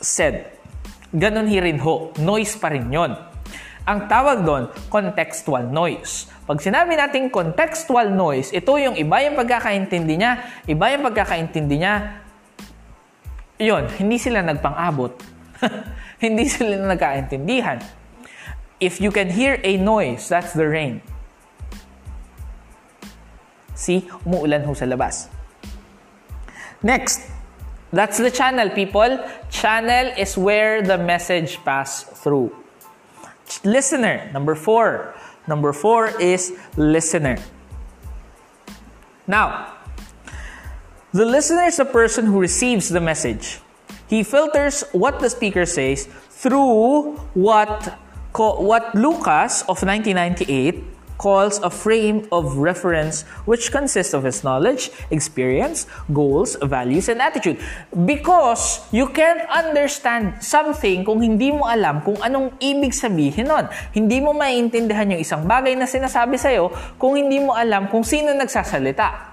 said. 0.00 0.58
Ganon 1.14 1.48
hi 1.48 1.60
rin 1.60 1.78
ho, 1.78 2.12
noise 2.18 2.56
pa 2.56 2.68
rin 2.68 2.90
yon. 2.90 3.14
Ang 3.84 4.08
tawag 4.08 4.46
doon, 4.46 4.64
contextual 4.88 5.68
noise. 5.68 6.31
Pag 6.52 6.60
sinabi 6.60 7.00
nating 7.00 7.32
contextual 7.32 8.12
noise, 8.12 8.52
ito 8.52 8.76
yung 8.76 8.92
iba 8.92 9.24
yung 9.24 9.40
pagkakaintindi 9.40 10.20
niya, 10.20 10.32
iba 10.68 10.92
yung 10.92 11.00
pagkakaintindi 11.00 11.80
niya, 11.80 12.20
yun, 13.56 13.88
hindi 13.96 14.20
sila 14.20 14.44
nagpang-abot. 14.44 15.16
hindi 16.24 16.44
sila 16.52 16.76
nagkaintindihan. 16.92 17.80
If 18.84 19.00
you 19.00 19.08
can 19.08 19.32
hear 19.32 19.64
a 19.64 19.80
noise, 19.80 20.28
that's 20.28 20.52
the 20.52 20.68
rain. 20.68 21.00
See, 23.72 24.04
umuulan 24.28 24.68
ho 24.68 24.76
sa 24.76 24.84
labas. 24.84 25.32
Next, 26.84 27.32
that's 27.96 28.20
the 28.20 28.28
channel, 28.28 28.68
people. 28.76 29.24
Channel 29.48 30.20
is 30.20 30.36
where 30.36 30.84
the 30.84 31.00
message 31.00 31.56
pass 31.64 32.04
through 32.20 32.52
listener. 33.64 34.28
Number 34.36 34.52
four. 34.52 35.16
Number 35.46 35.72
four 35.72 36.08
is 36.20 36.52
listener. 36.76 37.38
Now, 39.26 39.74
the 41.12 41.24
listener 41.24 41.64
is 41.64 41.78
a 41.78 41.84
person 41.84 42.26
who 42.26 42.40
receives 42.40 42.88
the 42.88 43.00
message. 43.00 43.60
He 44.08 44.22
filters 44.22 44.84
what 44.92 45.20
the 45.20 45.30
speaker 45.30 45.66
says 45.66 46.08
through 46.30 47.16
what 47.34 47.98
what 48.34 48.94
Lucas 48.94 49.60
of 49.68 49.82
1998 49.84 50.91
calls 51.22 51.62
a 51.62 51.70
frame 51.70 52.26
of 52.34 52.58
reference 52.58 53.22
which 53.46 53.70
consists 53.70 54.10
of 54.10 54.26
his 54.26 54.42
knowledge, 54.42 54.90
experience, 55.14 55.86
goals, 56.10 56.58
values, 56.58 57.06
and 57.06 57.22
attitude. 57.22 57.62
Because 57.94 58.82
you 58.90 59.06
can't 59.14 59.46
understand 59.46 60.42
something 60.42 61.06
kung 61.06 61.22
hindi 61.22 61.54
mo 61.54 61.70
alam 61.70 62.02
kung 62.02 62.18
anong 62.18 62.58
ibig 62.58 62.90
sabihin 62.90 63.46
nun. 63.46 63.70
Hindi 63.94 64.18
mo 64.18 64.34
maiintindihan 64.34 65.14
yung 65.14 65.22
isang 65.22 65.46
bagay 65.46 65.78
na 65.78 65.86
sinasabi 65.86 66.34
sa'yo 66.34 66.74
kung 66.98 67.14
hindi 67.14 67.38
mo 67.38 67.54
alam 67.54 67.86
kung 67.86 68.02
sino 68.02 68.34
nagsasalita. 68.34 69.30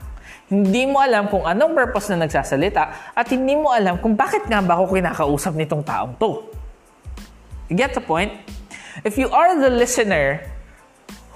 Hindi 0.50 0.86
mo 0.86 1.02
alam 1.02 1.30
kung 1.30 1.46
anong 1.46 1.74
purpose 1.74 2.14
na 2.14 2.26
nagsasalita 2.26 3.14
at 3.18 3.26
hindi 3.34 3.58
mo 3.58 3.74
alam 3.74 3.98
kung 3.98 4.14
bakit 4.14 4.46
nga 4.46 4.62
ba 4.62 4.78
ako 4.78 4.94
kinakausap 4.94 5.58
nitong 5.58 5.82
taong 5.82 6.14
to. 6.22 6.46
You 7.70 7.78
get 7.78 7.94
the 7.94 8.02
point? 8.02 8.34
If 9.06 9.18
you 9.22 9.30
are 9.30 9.54
the 9.58 9.70
listener, 9.70 10.42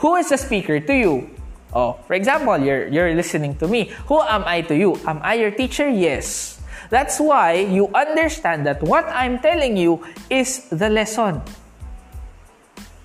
who 0.04 0.20
is 0.20 0.28
the 0.28 0.36
speaker 0.36 0.84
to 0.84 0.92
you? 0.92 1.32
Oh, 1.72 1.96
for 2.04 2.14
example, 2.14 2.60
you're, 2.60 2.92
you're 2.92 3.16
listening 3.16 3.56
to 3.64 3.72
me. 3.72 3.88
Who 4.12 4.20
am 4.20 4.44
I 4.44 4.60
to 4.68 4.76
you? 4.76 5.00
Am 5.08 5.24
I 5.24 5.40
your 5.40 5.56
teacher? 5.56 5.88
Yes. 5.88 6.60
That's 6.92 7.18
why 7.24 7.64
you 7.64 7.88
understand 7.96 8.68
that 8.68 8.84
what 8.84 9.08
I'm 9.08 9.40
telling 9.40 9.80
you 9.80 10.04
is 10.30 10.68
the 10.70 10.92
lesson. 10.92 11.42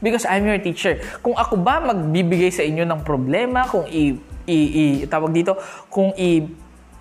Because 0.03 0.27
I'm 0.27 0.45
your 0.45 0.59
teacher. 0.59 0.99
Kung 1.23 1.39
ako 1.39 1.63
ba 1.63 1.81
magbibigay 1.81 2.51
sa 2.51 2.67
inyo 2.67 2.83
ng 2.83 3.01
problema, 3.07 3.65
kung 3.71 3.87
i, 3.89 4.19
i, 4.45 4.59
i 4.59 4.85
tawag 5.07 5.33
dito, 5.33 5.55
kung 5.89 6.11
i 6.19 6.45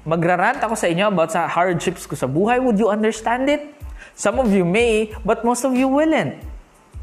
magrarant 0.07 0.61
ako 0.61 0.77
sa 0.77 0.87
inyo 0.87 1.09
about 1.09 1.33
sa 1.33 1.49
hardships 1.49 2.05
ko 2.05 2.13
sa 2.15 2.29
buhay, 2.29 2.61
would 2.61 2.77
you 2.79 2.87
understand 2.87 3.49
it? 3.49 3.75
Some 4.15 4.39
of 4.39 4.53
you 4.53 4.63
may, 4.63 5.11
but 5.25 5.41
most 5.41 5.65
of 5.65 5.73
you 5.73 5.89
willing. 5.89 6.37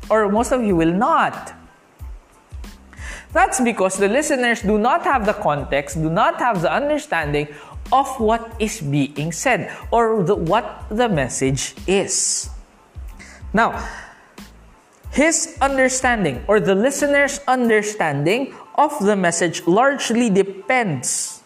Or 0.09 0.31
most 0.31 0.55
of 0.55 0.63
you 0.63 0.79
will 0.79 0.95
not. 0.95 1.64
That's 3.35 3.61
because 3.61 3.99
the 3.99 4.09
listeners 4.09 4.63
do 4.63 4.79
not 4.79 5.03
have 5.03 5.27
the 5.27 5.35
context, 5.35 6.01
do 6.01 6.09
not 6.09 6.39
have 6.39 6.63
the 6.63 6.73
understanding 6.73 7.49
of 7.93 8.09
what 8.21 8.55
is 8.63 8.81
being 8.81 9.33
said 9.33 9.75
or 9.91 10.23
the, 10.23 10.37
what 10.37 10.87
the 10.89 11.09
message 11.09 11.75
is. 11.87 12.49
Now, 13.53 13.75
his 15.11 15.59
understanding 15.61 16.45
or 16.47 16.61
the 16.61 16.75
listener's 16.75 17.41
understanding 17.47 18.55
of 18.77 18.99
the 19.05 19.17
message 19.17 19.67
largely 19.67 20.31
depends 20.31 21.43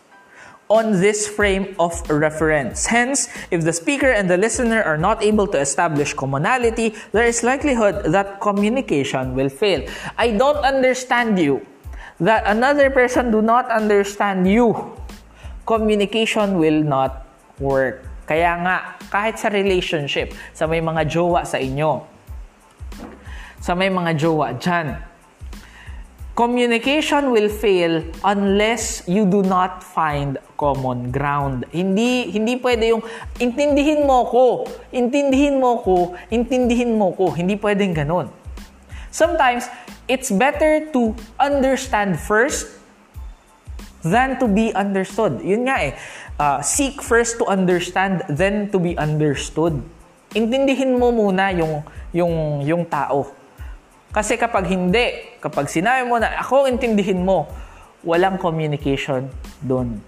on 0.68 0.92
this 1.00 1.26
frame 1.26 1.74
of 1.80 1.96
reference. 2.10 2.84
Hence, 2.84 3.28
if 3.50 3.64
the 3.64 3.72
speaker 3.72 4.10
and 4.12 4.28
the 4.28 4.36
listener 4.36 4.82
are 4.82 4.98
not 4.98 5.22
able 5.22 5.46
to 5.48 5.58
establish 5.58 6.12
commonality, 6.12 6.94
there 7.12 7.24
is 7.24 7.42
likelihood 7.42 8.12
that 8.12 8.40
communication 8.40 9.34
will 9.34 9.48
fail. 9.48 9.88
I 10.18 10.32
don't 10.32 10.64
understand 10.64 11.38
you. 11.38 11.64
That 12.18 12.50
another 12.50 12.90
person 12.90 13.30
do 13.30 13.38
not 13.38 13.70
understand 13.70 14.50
you. 14.50 14.74
Communication 15.62 16.58
will 16.58 16.82
not 16.82 17.22
work. 17.62 18.02
Kaya 18.26 18.58
nga, 18.60 18.98
kahit 19.08 19.38
sa 19.38 19.48
relationship, 19.48 20.34
sa 20.50 20.66
may 20.66 20.82
mga 20.82 21.06
jowa 21.06 21.46
sa 21.46 21.62
inyo, 21.62 22.02
sa 23.62 23.78
may 23.78 23.88
mga 23.88 24.18
jowa 24.18 24.52
dyan, 24.58 24.98
communication 26.38 27.34
will 27.34 27.50
fail 27.50 28.02
unless 28.22 29.02
you 29.06 29.26
do 29.26 29.42
not 29.46 29.82
find 29.82 30.38
common 30.58 31.10
ground. 31.14 31.66
Hindi 31.74 32.34
hindi 32.34 32.58
pwede 32.58 32.94
yung 32.94 33.02
intindihin 33.38 34.06
mo 34.06 34.26
ko, 34.26 34.66
intindihin 34.94 35.58
mo 35.58 35.82
ko, 35.82 36.18
intindihin 36.30 36.94
mo 36.94 37.14
ko. 37.14 37.30
Hindi 37.34 37.58
pwedeng 37.58 37.94
ganun. 37.94 38.30
Sometimes 39.10 39.66
it's 40.06 40.28
better 40.30 40.88
to 40.92 41.16
understand 41.40 42.20
first 42.20 42.68
than 44.04 44.38
to 44.38 44.46
be 44.46 44.70
understood. 44.72 45.40
Yun 45.42 45.66
nga 45.68 45.90
eh. 45.90 45.92
Uh, 46.38 46.62
seek 46.62 47.02
first 47.02 47.36
to 47.42 47.44
understand 47.50 48.22
then 48.30 48.70
to 48.70 48.78
be 48.78 48.94
understood. 48.94 49.82
Intindihin 50.36 51.00
mo 51.00 51.10
muna 51.10 51.50
yung 51.50 51.82
yung 52.14 52.62
yung 52.62 52.82
tao 52.86 53.38
kasi 54.08 54.40
kapag 54.40 54.64
hindi, 54.72 55.36
kapag 55.36 55.68
sinabi 55.68 56.08
mo 56.08 56.16
na 56.16 56.40
ako 56.40 56.64
intindihin 56.64 57.20
mo, 57.28 57.44
walang 58.00 58.40
communication 58.40 59.28
doon. 59.60 60.00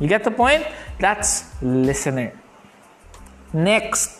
You 0.00 0.08
get 0.08 0.24
the 0.24 0.32
point? 0.32 0.64
That's 0.96 1.52
listener. 1.60 2.32
Next. 3.52 4.15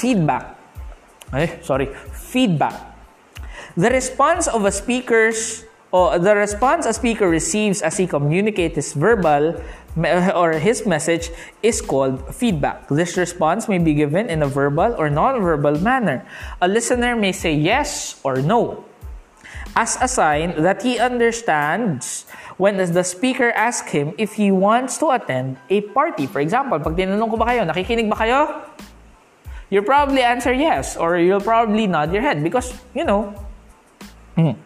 Feedback. 0.00 0.56
Ay, 1.28 1.60
sorry. 1.60 1.92
Feedback. 2.16 2.74
The 3.76 3.92
response 3.92 4.48
of 4.48 4.64
a 4.64 4.72
speaker's 4.72 5.68
or 5.92 6.18
the 6.18 6.34
response 6.34 6.86
a 6.86 6.94
speaker 6.94 7.28
receives 7.28 7.82
as 7.82 7.98
he 7.98 8.06
communicates 8.06 8.76
his 8.76 8.92
verbal 8.94 9.58
or 10.34 10.54
his 10.54 10.86
message 10.86 11.30
is 11.62 11.82
called 11.82 12.22
feedback. 12.34 12.88
This 12.88 13.16
response 13.18 13.68
may 13.68 13.78
be 13.78 13.94
given 13.94 14.30
in 14.30 14.42
a 14.42 14.46
verbal 14.46 14.94
or 14.96 15.10
non-verbal 15.10 15.82
manner. 15.82 16.24
A 16.62 16.68
listener 16.68 17.16
may 17.16 17.32
say 17.32 17.54
yes 17.54 18.20
or 18.22 18.40
no 18.40 18.84
as 19.76 19.98
a 20.00 20.08
sign 20.08 20.54
that 20.62 20.82
he 20.82 20.98
understands 20.98 22.26
when 22.56 22.76
the 22.76 23.04
speaker 23.04 23.50
asks 23.52 23.90
him 23.90 24.14
if 24.18 24.34
he 24.34 24.50
wants 24.50 24.98
to 24.98 25.10
attend 25.10 25.58
a 25.70 25.80
party. 25.94 26.26
For 26.26 26.40
example, 26.40 26.78
pag 26.78 26.94
tinanong 26.94 27.30
ko 27.30 27.36
ba 27.38 27.46
kayo, 27.50 27.66
nakikinig 27.66 28.10
ba 28.10 28.18
kayo? 28.18 28.40
You'll 29.70 29.86
probably 29.86 30.22
answer 30.22 30.52
yes 30.52 30.96
or 30.96 31.16
you'll 31.16 31.40
probably 31.40 31.86
nod 31.86 32.12
your 32.12 32.22
head 32.22 32.42
because, 32.42 32.74
you 32.92 33.04
know, 33.04 33.32
mm. 34.36 34.56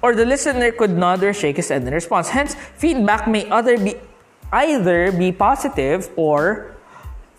or 0.00 0.14
the 0.16 0.24
listener 0.24 0.72
could 0.72 0.96
nod 0.96 1.22
or 1.22 1.32
shake 1.32 1.56
his 1.56 1.68
head 1.68 1.84
in 1.84 1.92
response. 1.92 2.30
Hence, 2.30 2.56
feedback 2.80 3.28
may 3.28 3.48
other 3.50 3.76
be 3.76 3.94
either 4.52 5.12
be 5.12 5.30
positive 5.30 6.08
or 6.16 6.74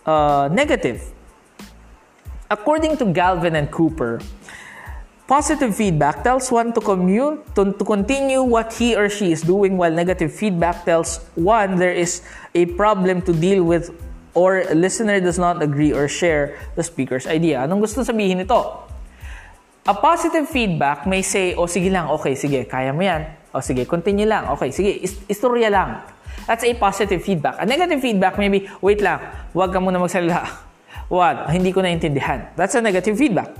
uh, 0.05 0.47
negative. 0.51 1.01
According 2.51 2.97
to 2.97 3.05
Galvin 3.05 3.55
and 3.55 3.71
Cooper, 3.71 4.21
positive 5.27 5.75
feedback 5.75 6.23
tells 6.23 6.51
one 6.51 6.71
to, 6.73 6.81
to, 7.55 7.73
to 7.73 7.83
continue 7.85 8.43
what 8.43 8.73
he 8.73 8.95
or 8.95 9.09
she 9.09 9.31
is 9.31 9.41
doing, 9.41 9.77
while 9.77 9.91
negative 9.91 10.31
feedback 10.31 10.85
tells 10.85 11.17
one 11.33 11.77
there 11.77 11.93
is 11.93 12.21
a 12.53 12.67
problem 12.77 13.21
to 13.23 13.33
deal 13.33 13.63
with 13.63 13.89
or 14.35 14.67
listener 14.75 15.23
does 15.23 15.39
not 15.39 15.63
agree 15.63 15.95
or 15.95 16.11
share 16.11 16.59
the 16.75 16.83
speaker's 16.83 17.25
idea. 17.25 17.63
Anong 17.63 17.81
gusto 17.81 18.03
sabihin 18.03 18.43
nito? 18.43 18.83
A 19.87 19.95
positive 19.95 20.45
feedback 20.49 21.07
may 21.07 21.23
say, 21.23 21.55
o 21.55 21.63
oh, 21.63 21.69
sige 21.71 21.87
lang, 21.87 22.11
okay, 22.11 22.35
sige, 22.35 22.67
kaya 22.67 22.91
mo 22.91 23.01
yan. 23.01 23.25
O 23.55 23.57
oh, 23.57 23.63
sige, 23.63 23.87
continue 23.87 24.27
lang. 24.27 24.51
Okay, 24.53 24.69
sige, 24.69 24.99
istorya 25.31 25.71
lang. 25.71 26.03
That's 26.45 26.67
a 26.67 26.73
positive 26.75 27.23
feedback. 27.23 27.57
A 27.61 27.65
negative 27.65 28.01
feedback, 28.01 28.35
maybe, 28.37 28.67
wait 28.81 28.99
lang, 28.99 29.23
huwag 29.55 29.71
ka 29.71 29.79
muna 29.79 29.97
magsalita. 29.97 30.45
Wag, 31.13 31.53
hindi 31.53 31.69
ko 31.69 31.85
naintindihan. 31.85 32.49
That's 32.57 32.73
a 32.75 32.81
negative 32.81 33.13
feedback. 33.13 33.53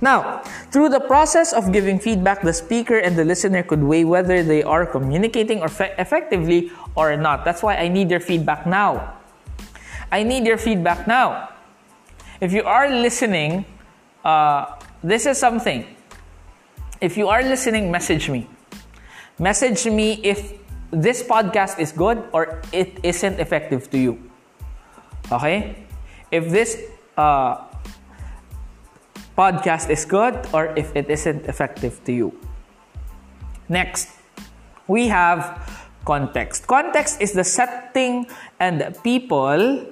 Now, 0.00 0.40
through 0.72 0.88
the 0.88 1.00
process 1.00 1.52
of 1.52 1.76
giving 1.76 2.00
feedback, 2.00 2.40
the 2.40 2.56
speaker 2.56 2.96
and 2.96 3.20
the 3.20 3.24
listener 3.24 3.62
could 3.62 3.84
weigh 3.84 4.08
whether 4.08 4.40
they 4.42 4.64
are 4.64 4.88
communicating 4.88 5.60
or 5.60 5.68
fe- 5.68 5.92
effectively 6.00 6.72
or 6.96 7.16
not. 7.20 7.44
That's 7.44 7.60
why 7.60 7.76
I 7.76 7.88
need 7.88 8.08
your 8.08 8.20
feedback 8.20 8.64
now. 8.64 9.19
I 10.10 10.22
need 10.22 10.46
your 10.46 10.58
feedback 10.58 11.06
now. 11.06 11.50
If 12.40 12.52
you 12.52 12.64
are 12.64 12.88
listening, 12.88 13.64
uh, 14.24 14.74
this 15.02 15.26
is 15.26 15.38
something. 15.38 15.86
If 17.00 17.16
you 17.16 17.28
are 17.28 17.42
listening, 17.42 17.90
message 17.90 18.28
me. 18.28 18.48
Message 19.38 19.86
me 19.86 20.20
if 20.24 20.58
this 20.90 21.22
podcast 21.22 21.78
is 21.78 21.92
good 21.92 22.22
or 22.32 22.60
it 22.72 22.98
isn't 23.02 23.38
effective 23.38 23.90
to 23.90 23.98
you. 23.98 24.30
Okay? 25.30 25.86
If 26.30 26.50
this 26.50 26.76
uh, 27.16 27.64
podcast 29.38 29.88
is 29.88 30.04
good 30.04 30.36
or 30.52 30.74
if 30.76 30.94
it 30.96 31.08
isn't 31.08 31.46
effective 31.46 32.02
to 32.04 32.12
you. 32.12 32.36
Next, 33.68 34.10
we 34.88 35.08
have 35.08 35.86
context. 36.04 36.66
Context 36.66 37.20
is 37.20 37.32
the 37.32 37.44
setting 37.44 38.26
and 38.58 38.96
people 39.04 39.86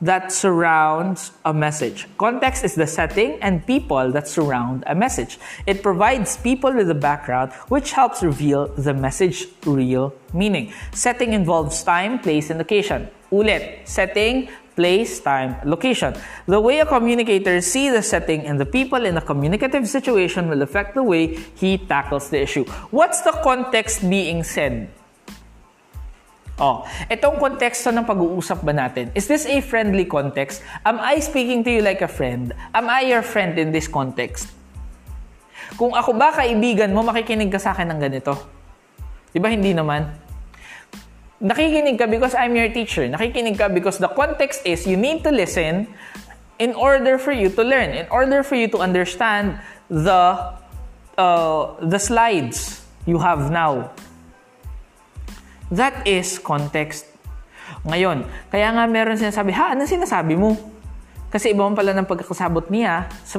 that 0.00 0.32
surrounds 0.32 1.32
a 1.44 1.52
message. 1.52 2.08
Context 2.16 2.64
is 2.64 2.74
the 2.74 2.86
setting 2.86 3.38
and 3.42 3.66
people 3.66 4.10
that 4.12 4.26
surround 4.26 4.84
a 4.86 4.94
message. 4.94 5.38
It 5.66 5.82
provides 5.82 6.36
people 6.36 6.72
with 6.72 6.90
a 6.90 6.94
background 6.94 7.52
which 7.68 7.92
helps 7.92 8.22
reveal 8.22 8.68
the 8.68 8.94
message 8.94 9.46
real 9.66 10.14
meaning. 10.32 10.72
Setting 10.92 11.32
involves 11.32 11.82
time, 11.82 12.18
place, 12.18 12.50
and 12.50 12.58
location. 12.58 13.08
Ulit, 13.30 13.86
setting, 13.86 14.48
place, 14.74 15.20
time, 15.20 15.56
location. 15.64 16.14
The 16.46 16.60
way 16.60 16.80
a 16.80 16.86
communicator 16.86 17.60
sees 17.60 17.92
the 17.92 18.02
setting 18.02 18.46
and 18.46 18.58
the 18.58 18.66
people 18.66 19.04
in 19.04 19.16
a 19.16 19.20
communicative 19.20 19.86
situation 19.86 20.48
will 20.48 20.62
affect 20.62 20.94
the 20.94 21.02
way 21.02 21.36
he 21.54 21.76
tackles 21.76 22.30
the 22.30 22.40
issue. 22.40 22.64
What's 22.90 23.20
the 23.20 23.32
context 23.44 24.08
being 24.08 24.42
said? 24.42 24.88
Oh, 26.60 26.84
itong 27.08 27.40
konteksto 27.40 27.88
ng 27.88 28.04
pag-uusap 28.04 28.60
ba 28.60 28.76
natin? 28.76 29.08
Is 29.16 29.24
this 29.24 29.48
a 29.48 29.64
friendly 29.64 30.04
context? 30.04 30.60
Am 30.84 31.00
I 31.00 31.16
speaking 31.16 31.64
to 31.64 31.72
you 31.72 31.80
like 31.80 32.04
a 32.04 32.10
friend? 32.10 32.52
Am 32.76 32.84
I 32.92 33.08
your 33.08 33.24
friend 33.24 33.56
in 33.56 33.72
this 33.72 33.88
context? 33.88 34.52
Kung 35.80 35.96
ako 35.96 36.20
ba 36.20 36.36
kaibigan 36.36 36.92
mo, 36.92 37.00
makikinig 37.00 37.48
ka 37.48 37.56
sa 37.56 37.72
akin 37.72 37.96
ng 37.96 38.00
ganito. 38.04 38.36
Di 39.32 39.40
ba 39.40 39.48
hindi 39.48 39.72
naman? 39.72 40.04
Nakikinig 41.40 41.96
ka 41.96 42.04
because 42.04 42.36
I'm 42.36 42.52
your 42.52 42.68
teacher. 42.68 43.08
Nakikinig 43.08 43.56
ka 43.56 43.72
because 43.72 43.96
the 43.96 44.12
context 44.12 44.60
is 44.68 44.84
you 44.84 45.00
need 45.00 45.24
to 45.24 45.32
listen 45.32 45.88
in 46.60 46.76
order 46.76 47.16
for 47.16 47.32
you 47.32 47.48
to 47.48 47.62
learn, 47.64 47.96
in 47.96 48.04
order 48.12 48.44
for 48.44 48.60
you 48.60 48.68
to 48.68 48.84
understand 48.84 49.56
the 49.88 50.52
uh, 51.16 51.62
the 51.80 51.96
slides 51.96 52.84
you 53.08 53.16
have 53.16 53.48
now. 53.48 53.88
That 55.70 56.02
is 56.02 56.42
context. 56.42 57.06
Ngayon, 57.86 58.26
kaya 58.50 58.74
nga 58.74 58.84
meron 58.90 59.14
sinasabi, 59.14 59.54
ha, 59.54 59.72
ano 59.72 59.86
sinasabi 59.86 60.34
mo? 60.34 60.58
Kasi 61.30 61.54
iba 61.54 61.62
pala 61.70 61.94
ng 61.94 62.10
pagkakasabot 62.10 62.66
niya 62.74 63.06
sa 63.22 63.38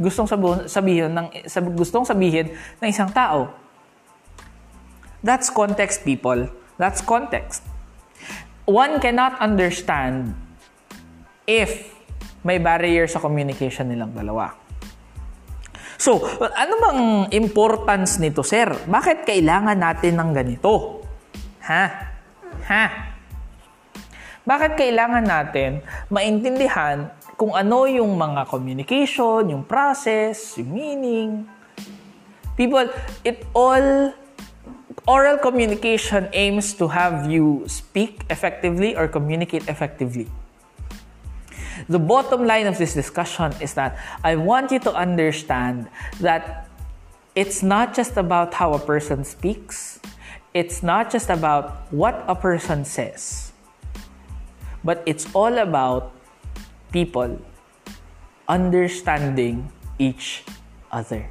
gustong 0.00 0.28
sabihin 0.68 1.12
ng 1.12 1.28
sa 1.48 1.60
gustong 1.60 2.08
sabihin 2.08 2.52
ng 2.80 2.88
isang 2.88 3.12
tao. 3.12 3.52
That's 5.20 5.52
context, 5.52 6.04
people. 6.04 6.48
That's 6.80 7.04
context. 7.04 7.64
One 8.64 8.98
cannot 8.98 9.36
understand 9.40 10.32
if 11.44 11.92
may 12.40 12.56
barrier 12.56 13.04
sa 13.04 13.20
communication 13.20 13.92
nilang 13.92 14.16
dalawa. 14.16 14.54
So, 15.96 16.20
ano 16.40 16.72
bang 16.76 17.02
importance 17.32 18.20
nito, 18.20 18.44
sir? 18.44 18.68
Bakit 18.68 19.24
kailangan 19.24 19.80
natin 19.80 20.20
ng 20.20 20.30
ganito? 20.36 21.05
Ha? 21.66 21.84
Ha? 22.70 22.84
Bakit 24.46 24.78
kailangan 24.78 25.26
natin 25.26 25.82
maintindihan 26.06 27.10
kung 27.34 27.50
ano 27.50 27.90
yung 27.90 28.14
mga 28.14 28.46
communication, 28.46 29.50
yung 29.50 29.66
process, 29.66 30.54
yung 30.62 30.70
meaning? 30.70 31.30
People, 32.54 32.86
it 33.26 33.42
all 33.50 34.14
oral 35.10 35.38
communication 35.42 36.30
aims 36.30 36.74
to 36.78 36.86
have 36.86 37.26
you 37.26 37.66
speak 37.66 38.22
effectively 38.30 38.94
or 38.94 39.10
communicate 39.10 39.66
effectively. 39.66 40.30
The 41.90 41.98
bottom 41.98 42.46
line 42.46 42.70
of 42.70 42.78
this 42.78 42.94
discussion 42.94 43.52
is 43.60 43.74
that 43.74 43.98
I 44.22 44.38
want 44.38 44.70
you 44.70 44.78
to 44.86 44.94
understand 44.94 45.90
that 46.22 46.70
it's 47.34 47.62
not 47.62 47.94
just 47.94 48.16
about 48.16 48.54
how 48.54 48.72
a 48.72 48.80
person 48.80 49.26
speaks, 49.26 50.00
it's 50.56 50.80
not 50.80 51.12
just 51.12 51.28
about 51.28 51.84
what 51.92 52.24
a 52.32 52.34
person 52.34 52.80
says, 52.80 53.52
but 54.80 55.04
it's 55.04 55.28
all 55.36 55.52
about 55.60 56.16
people 56.96 57.36
understanding 58.48 59.68
each 60.00 60.48
other. 60.90 61.28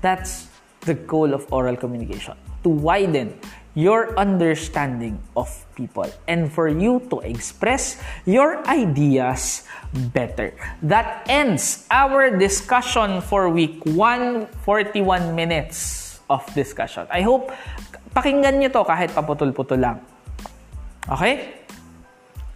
That's 0.00 0.46
the 0.86 0.94
goal 0.94 1.34
of 1.34 1.50
oral 1.50 1.74
communication 1.74 2.38
to 2.62 2.68
widen 2.70 3.34
your 3.74 4.14
understanding 4.14 5.18
of 5.34 5.50
people 5.74 6.06
and 6.30 6.52
for 6.52 6.68
you 6.68 7.02
to 7.10 7.18
express 7.26 7.98
your 8.26 8.62
ideas 8.70 9.66
better. 10.14 10.54
That 10.82 11.26
ends 11.26 11.86
our 11.90 12.30
discussion 12.30 13.22
for 13.22 13.50
week 13.50 13.82
1, 13.86 14.46
41 14.62 15.34
minutes 15.34 16.10
of 16.30 16.46
discussion. 16.54 17.06
I 17.10 17.22
hope 17.22 17.50
pakinggan 18.14 18.58
nyo 18.58 18.70
to 18.70 18.82
kahit 18.84 19.10
paputol-putol 19.14 19.78
lang. 19.78 19.98
Okay? 21.10 21.60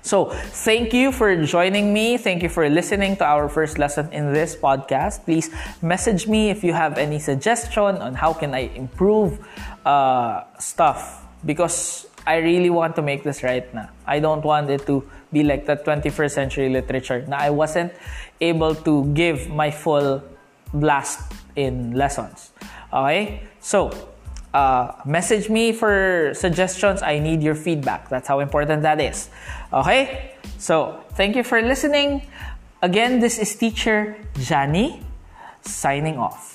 So, 0.04 0.28
thank 0.68 0.92
you 0.92 1.12
for 1.12 1.32
joining 1.48 1.88
me. 1.96 2.20
Thank 2.20 2.44
you 2.44 2.52
for 2.52 2.68
listening 2.68 3.16
to 3.16 3.24
our 3.24 3.48
first 3.48 3.80
lesson 3.80 4.12
in 4.12 4.36
this 4.36 4.52
podcast. 4.52 5.24
Please 5.24 5.48
message 5.80 6.28
me 6.28 6.52
if 6.52 6.60
you 6.60 6.76
have 6.76 7.00
any 7.00 7.16
suggestion 7.16 7.96
on 8.04 8.12
how 8.12 8.36
can 8.36 8.52
I 8.52 8.68
improve 8.76 9.40
uh, 9.86 10.44
stuff 10.60 11.24
because 11.48 12.04
I 12.26 12.36
really 12.44 12.68
want 12.68 12.96
to 12.96 13.02
make 13.02 13.24
this 13.24 13.42
right 13.42 13.64
now. 13.72 13.88
I 14.06 14.20
don't 14.20 14.44
want 14.44 14.68
it 14.68 14.84
to 14.92 15.08
be 15.32 15.42
like 15.42 15.64
the 15.64 15.76
21st 15.80 16.30
century 16.30 16.68
literature 16.68 17.24
na 17.24 17.40
I 17.40 17.48
wasn't 17.48 17.96
able 18.44 18.74
to 18.84 19.08
give 19.16 19.48
my 19.48 19.70
full 19.70 20.20
blast 20.72 21.32
in 21.56 21.96
lessons. 21.96 22.52
Okay? 22.92 23.40
So, 23.60 23.88
uh, 24.54 24.94
message 25.04 25.50
me 25.50 25.72
for 25.72 26.32
suggestions. 26.34 27.02
I 27.02 27.18
need 27.18 27.42
your 27.42 27.56
feedback. 27.56 28.08
That's 28.08 28.28
how 28.28 28.38
important 28.38 28.82
that 28.82 29.00
is. 29.00 29.28
Okay? 29.72 30.32
So, 30.58 31.02
thank 31.14 31.34
you 31.34 31.42
for 31.42 31.60
listening. 31.60 32.22
Again, 32.80 33.18
this 33.18 33.38
is 33.38 33.54
teacher 33.56 34.16
Jani 34.38 35.02
signing 35.62 36.18
off. 36.18 36.53